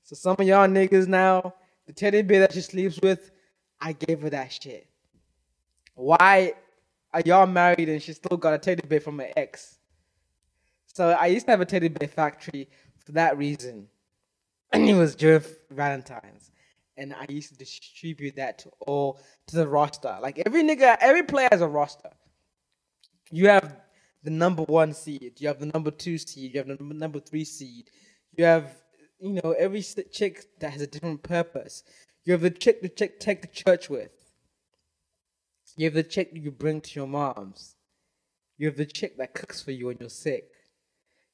[0.05, 1.55] So some of y'all niggas now,
[1.87, 3.33] the teddy bear that she sleeps with,
[3.81, 4.87] I gave her that shit.
[5.95, 6.55] Why
[7.13, 9.79] are y'all married and she still got a teddy bear from her ex?
[10.87, 12.69] So I used to have a teddy bear factory
[13.05, 13.89] for that reason.
[14.73, 16.52] And it was during Valentine's.
[17.03, 20.17] And I used to distribute that to all to the roster.
[20.23, 22.11] Like every nigga, every player has a roster
[23.33, 23.77] you have
[24.23, 27.45] the number one seed, you have the number two seed, you have the number three
[27.45, 27.91] seed,
[28.37, 28.77] you have
[29.19, 31.83] you know every chick that has a different purpose.
[32.25, 34.13] You have the chick the chick take the church with.
[35.77, 37.75] You have the chick you bring to your moms.
[38.59, 40.51] You have the chick that cooks for you when you're sick.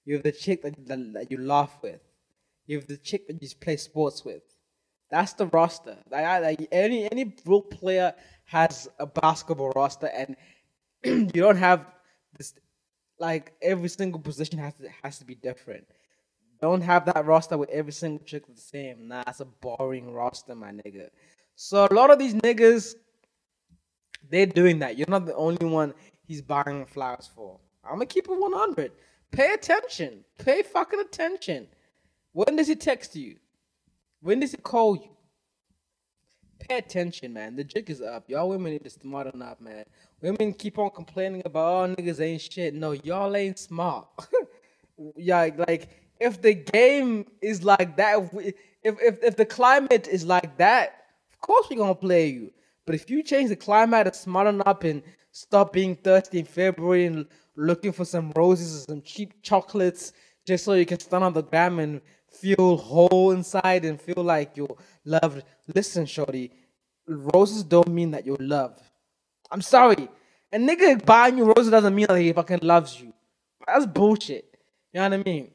[0.04, 2.00] You have the chick that, that, that you laugh with.
[2.66, 4.42] You have the chick that you play sports with.
[5.11, 5.96] That's the roster.
[6.11, 10.36] Like, like any any real player has a basketball roster, and
[11.04, 11.86] you don't have
[12.36, 12.54] this
[13.18, 15.86] like every single position has to has to be different.
[16.61, 19.09] Don't have that roster with every single chick the same.
[19.09, 21.09] Nah, it's a boring roster, my nigga.
[21.54, 22.94] So a lot of these niggas,
[24.28, 24.98] they're doing that.
[24.98, 25.94] You're not the only one
[26.26, 27.59] he's buying flowers for.
[27.84, 28.92] I'm gonna keep it 100.
[29.30, 30.24] Pay attention.
[30.38, 31.68] Pay fucking attention.
[32.32, 33.36] When does he text you?
[34.20, 35.10] When does he call you?
[36.58, 37.56] pay attention, man.
[37.56, 38.28] The jig is up.
[38.28, 39.84] Y'all women need to smarten up, man.
[40.20, 42.74] Women keep on complaining about oh niggas ain't shit.
[42.74, 44.06] No, y'all ain't smart.
[45.16, 45.88] yeah, like
[46.20, 51.40] if the game is like that, if, if if the climate is like that, of
[51.40, 52.50] course we're gonna play you.
[52.86, 57.06] But if you change the climate and smarten up and stop being thirsty in February
[57.06, 60.12] and looking for some roses or some cheap chocolates
[60.46, 62.00] just so you can stand on the gram and
[62.32, 65.42] feel whole inside and feel like you're loved.
[65.74, 66.50] Listen, shorty,
[67.06, 68.80] roses don't mean that you're loved.
[69.50, 70.08] I'm sorry.
[70.52, 73.12] A nigga buying you roses doesn't mean that he fucking loves you.
[73.66, 74.56] That's bullshit.
[74.92, 75.50] You know what I mean?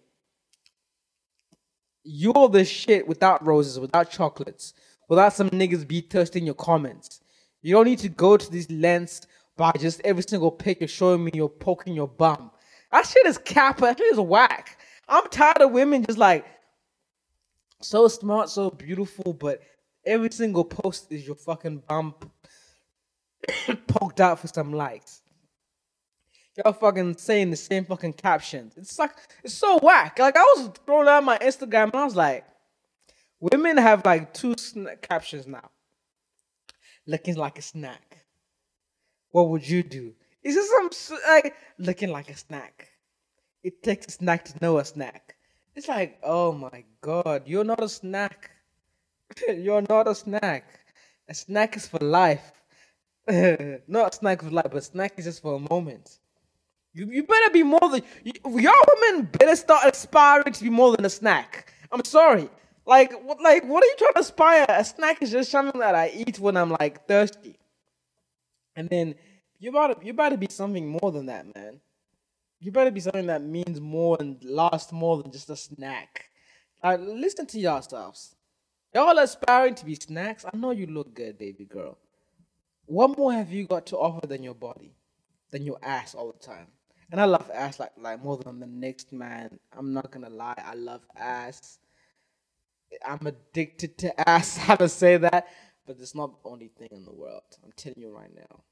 [2.04, 4.74] You're the shit without roses, without chocolates,
[5.08, 7.22] without some niggas be thirsty in your comments.
[7.62, 9.22] You don't need to go to these lengths
[9.56, 12.52] by just every single pic you're showing me you're poking your bum.
[12.92, 13.78] That shit is cap.
[13.78, 14.80] That shit is whack.
[15.08, 16.46] I'm tired of women just like
[17.84, 19.62] so smart, so beautiful, but
[20.06, 22.30] every single post is your fucking bump
[23.88, 25.22] poked out for some likes.
[26.56, 28.78] Y'all fucking saying the same fucking captions.
[28.78, 29.12] It's like
[29.44, 30.20] it's so whack.
[30.20, 32.46] Like I was throwing out my Instagram and I was like,
[33.40, 34.56] women have like two
[35.02, 35.72] captions now.
[37.08, 38.20] Looking like a snack.
[39.32, 40.14] What would you do
[40.44, 42.90] Is this some like looking like a snack.
[43.64, 45.36] It takes a snack to know a snack.
[45.76, 48.52] It's like, oh my god, you're not a snack.
[49.48, 50.66] you're not a snack.
[51.28, 52.52] A snack is for life.
[53.88, 56.20] not a snack for life, but snack is just for a moment.
[56.94, 60.96] You, you better be more than you, y'all women better start aspiring to be more
[60.96, 61.74] than a snack.
[61.92, 62.50] I'm sorry.
[62.86, 64.66] Like what like what are you trying to aspire?
[64.70, 67.56] A snack is just something that I eat when I'm like thirsty.
[68.76, 69.16] And then
[69.60, 71.80] you better you better be something more than that, man.
[72.64, 76.30] You better be something that means more and lasts more than just a snack.
[76.82, 78.38] Like listen to yourselves.
[78.96, 80.46] Y'all aspiring to be snacks.
[80.46, 81.98] I know you look good, baby girl.
[82.86, 84.96] What more have you got to offer than your body?
[85.52, 86.68] Than your ass all the time?
[87.12, 89.60] And I love ass like like more than the next man.
[89.78, 91.80] I'm not gonna lie, I love ass.
[93.06, 94.56] I'm addicted to ass.
[94.66, 95.48] How to say that?
[95.86, 97.44] But it's not the only thing in the world.
[97.62, 98.64] I'm telling you right now.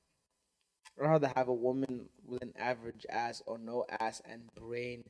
[0.99, 5.03] I'd rather have a woman with an average ass or no ass and brain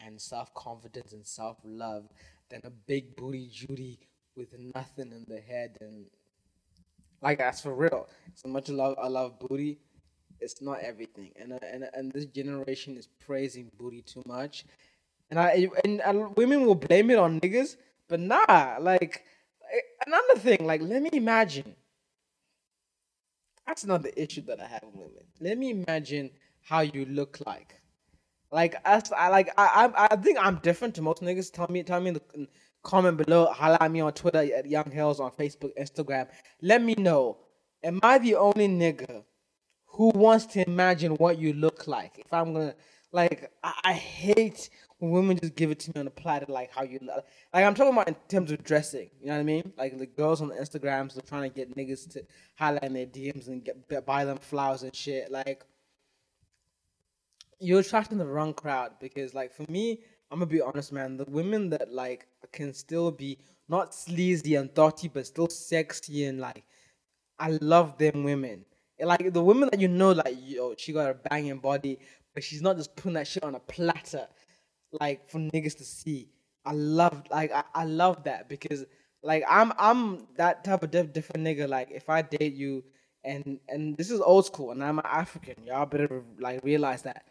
[0.00, 2.08] and self confidence and self love
[2.50, 3.98] than a big booty Judy
[4.36, 6.06] with nothing in the head and
[7.22, 8.08] like that's for real.
[8.34, 9.78] So much love I love booty,
[10.40, 11.32] it's not everything.
[11.36, 14.64] And uh, and and this generation is praising booty too much.
[15.30, 17.76] And I and, and women will blame it on niggas,
[18.08, 19.24] but nah, like
[19.72, 21.74] eh, another thing, like let me imagine.
[23.72, 25.24] That's not the issue that I have with women.
[25.40, 26.28] Let me imagine
[26.60, 27.80] how you look like.
[28.50, 31.50] Like us, I like I I, I think I'm different to most niggas.
[31.50, 32.46] Tell me, tell me in the
[32.82, 33.46] comment below.
[33.46, 36.28] Highlight me on Twitter at Young Hills on Facebook, Instagram.
[36.60, 37.38] Let me know.
[37.82, 39.24] Am I the only nigga
[39.86, 42.18] who wants to imagine what you look like?
[42.18, 42.74] If I'm gonna
[43.10, 44.68] like, I, I hate
[45.10, 47.00] women just give it to me on a platter, like how you.
[47.02, 49.10] Like I'm talking about in terms of dressing.
[49.20, 49.72] You know what I mean?
[49.76, 52.24] Like the girls on the Instagrams are trying to get niggas to
[52.56, 55.30] highlight in their DMs and get buy them flowers and shit.
[55.30, 55.64] Like
[57.62, 60.00] you're attracting the wrong crowd because like for me
[60.30, 63.38] i'm gonna be honest man the women that like can still be
[63.68, 66.64] not sleazy and thoughty but still sexy and like
[67.38, 68.64] i love them women
[68.98, 72.00] And, like the women that you know like yo she got a banging body
[72.34, 74.26] but she's not just putting that shit on a platter
[75.00, 76.28] like for niggas to see
[76.64, 78.84] i love like i, I love that because
[79.22, 82.84] like i'm i'm that type of diff- different nigga like if i date you
[83.24, 87.24] and and this is old school and i'm an african y'all better like realize that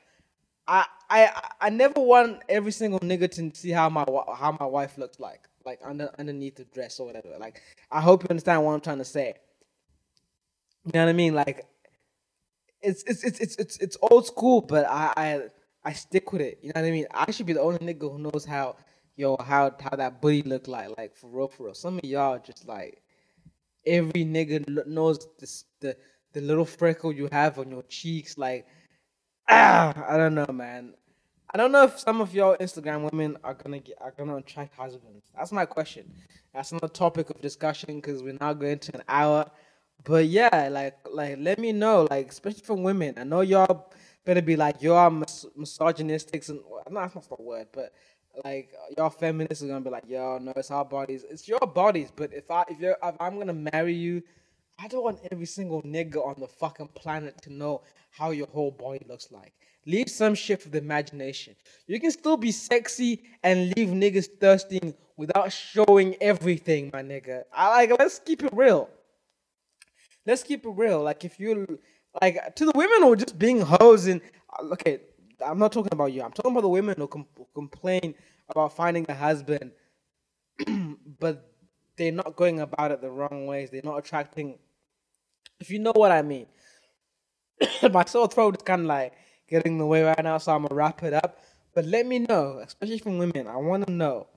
[0.68, 4.06] I I I never want every single nigga to see how my
[4.36, 7.38] how my wife looks like, like under underneath the dress or whatever.
[7.40, 9.36] Like I hope you understand what I'm trying to say.
[10.86, 11.36] You know what I mean?
[11.36, 11.66] Like
[12.82, 15.42] it's it's it's it's it's, it's old school, but I, I
[15.84, 16.60] I stick with it.
[16.62, 17.08] You know what I mean?
[17.12, 18.76] I should be the only nigga who knows how
[19.16, 20.90] yo how how that booty look like.
[20.98, 21.74] Like for real, for real.
[21.74, 23.02] Some of y'all just like
[23.86, 25.96] every nigga knows this the
[26.34, 28.66] the little freckle you have on your cheeks, like
[29.50, 30.94] ah, I don't know, man.
[31.54, 34.76] I don't know if some of y'all Instagram women are gonna get are gonna attract
[34.76, 35.26] husbands.
[35.36, 36.12] That's my question.
[36.54, 39.50] That's not a topic of discussion because we're now going to an hour.
[40.04, 43.16] But yeah, like like let me know, like especially from women.
[43.18, 43.92] I know y'all
[44.26, 46.60] better be like y'all mis- misogynistic and
[46.90, 47.94] no, that's not the word, but
[48.46, 52.12] like y'all feminists are gonna be like, yo, no, it's our bodies, it's your bodies.
[52.16, 54.24] But if I if you're if I'm gonna marry you,
[54.80, 58.72] I don't want every single nigga on the fucking planet to know how your whole
[58.72, 59.54] body looks like.
[59.86, 61.56] Leave some shit for the imagination.
[61.88, 67.44] You can still be sexy and leave niggas thirsting without showing everything, my nigga.
[67.54, 68.90] I like let's keep it real.
[70.26, 71.02] Let's keep it real.
[71.02, 71.80] Like if you
[72.22, 74.22] like to the women who are just being hoes and
[74.60, 75.00] uh, okay,
[75.46, 76.22] I'm not talking about you.
[76.22, 78.16] I'm talking about the women who com- complain
[78.50, 79.72] about finding a husband,
[81.20, 81.52] but
[81.98, 83.70] they're not going about it the wrong ways.
[83.72, 84.58] They're not attracting.
[85.60, 86.48] If you know what I mean.
[87.92, 89.14] My sore throat is kind of like
[89.48, 91.40] getting in the way right now, so I'm gonna wrap it up.
[91.74, 93.48] But let me know, especially from women.
[93.48, 94.28] I want to know.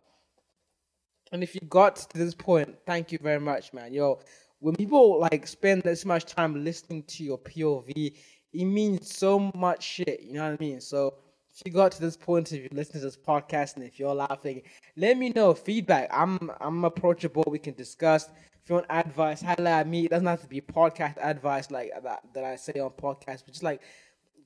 [1.33, 3.93] And if you got to this point, thank you very much, man.
[3.93, 4.21] Yo,
[4.65, 8.15] when people like spend this much time listening to your POV,
[8.55, 10.23] it means so much shit.
[10.23, 10.81] You know what I mean?
[10.81, 11.17] So
[11.53, 14.15] if you got to this point, if you listen to this podcast, and if you're
[14.15, 14.63] laughing,
[14.97, 16.09] let me know feedback.
[16.11, 17.45] I'm I'm approachable.
[17.47, 18.31] We can discuss.
[18.63, 20.07] If you want advice, highlight me.
[20.07, 23.49] It doesn't have to be podcast advice like that that I say on podcast, but
[23.49, 23.83] just like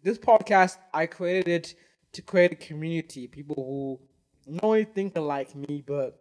[0.03, 1.75] this podcast, I created it
[2.15, 3.29] to create a community.
[3.29, 6.21] People who not only think like me, but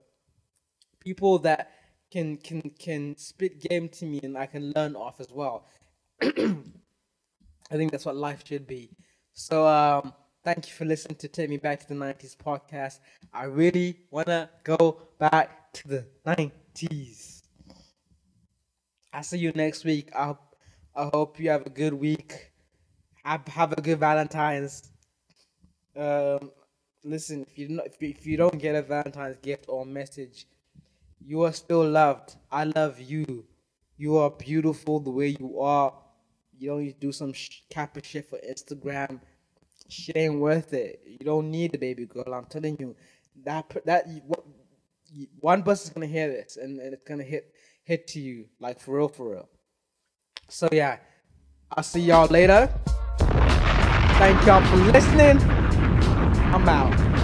[1.00, 1.72] people that
[2.12, 5.68] can can can spit game to me and I can learn off as well.
[6.22, 8.90] I think that's what life should be.
[9.34, 13.00] So um thank you for listening to Take Me Back to the 90s podcast.
[13.34, 17.42] I really wanna go back to the 90s.
[19.14, 20.10] I'll see you next week.
[20.16, 20.56] I hope
[20.96, 22.52] I hope you have a good week.
[23.24, 24.90] have a good Valentine's.
[25.96, 26.52] Um,
[27.04, 30.46] listen, if you not, if you, if you don't get a Valentine's gift or message,
[31.26, 32.36] you are still loved.
[32.52, 33.46] I love you.
[33.98, 35.94] You are beautiful the way you are.
[36.58, 39.20] You don't need to do some sh- cap shit for Instagram.
[39.90, 41.02] Shit ain't worth it.
[41.06, 42.34] You don't need a baby girl.
[42.34, 42.96] I'm telling you,
[43.46, 44.08] that that
[45.40, 47.54] one is gonna hear this and, and it's gonna hit
[47.84, 49.50] hit to you like for real for real.
[50.50, 50.98] So yeah,
[51.72, 52.70] I'll see y'all later.
[54.20, 55.38] Thank y'all for listening.
[56.54, 57.17] I'm out.